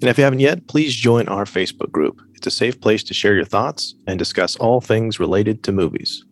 And 0.00 0.08
if 0.08 0.16
you 0.16 0.24
haven't 0.24 0.40
yet, 0.40 0.66
please 0.66 0.94
join 0.94 1.28
our 1.28 1.44
Facebook 1.44 1.92
group. 1.92 2.22
It's 2.34 2.46
a 2.46 2.50
safe 2.50 2.80
place 2.80 3.02
to 3.02 3.12
share 3.12 3.34
your 3.34 3.44
thoughts 3.44 3.96
and 4.06 4.18
discuss 4.18 4.56
all 4.56 4.80
things 4.80 5.20
related 5.20 5.62
to 5.64 5.72
movies. 5.72 6.24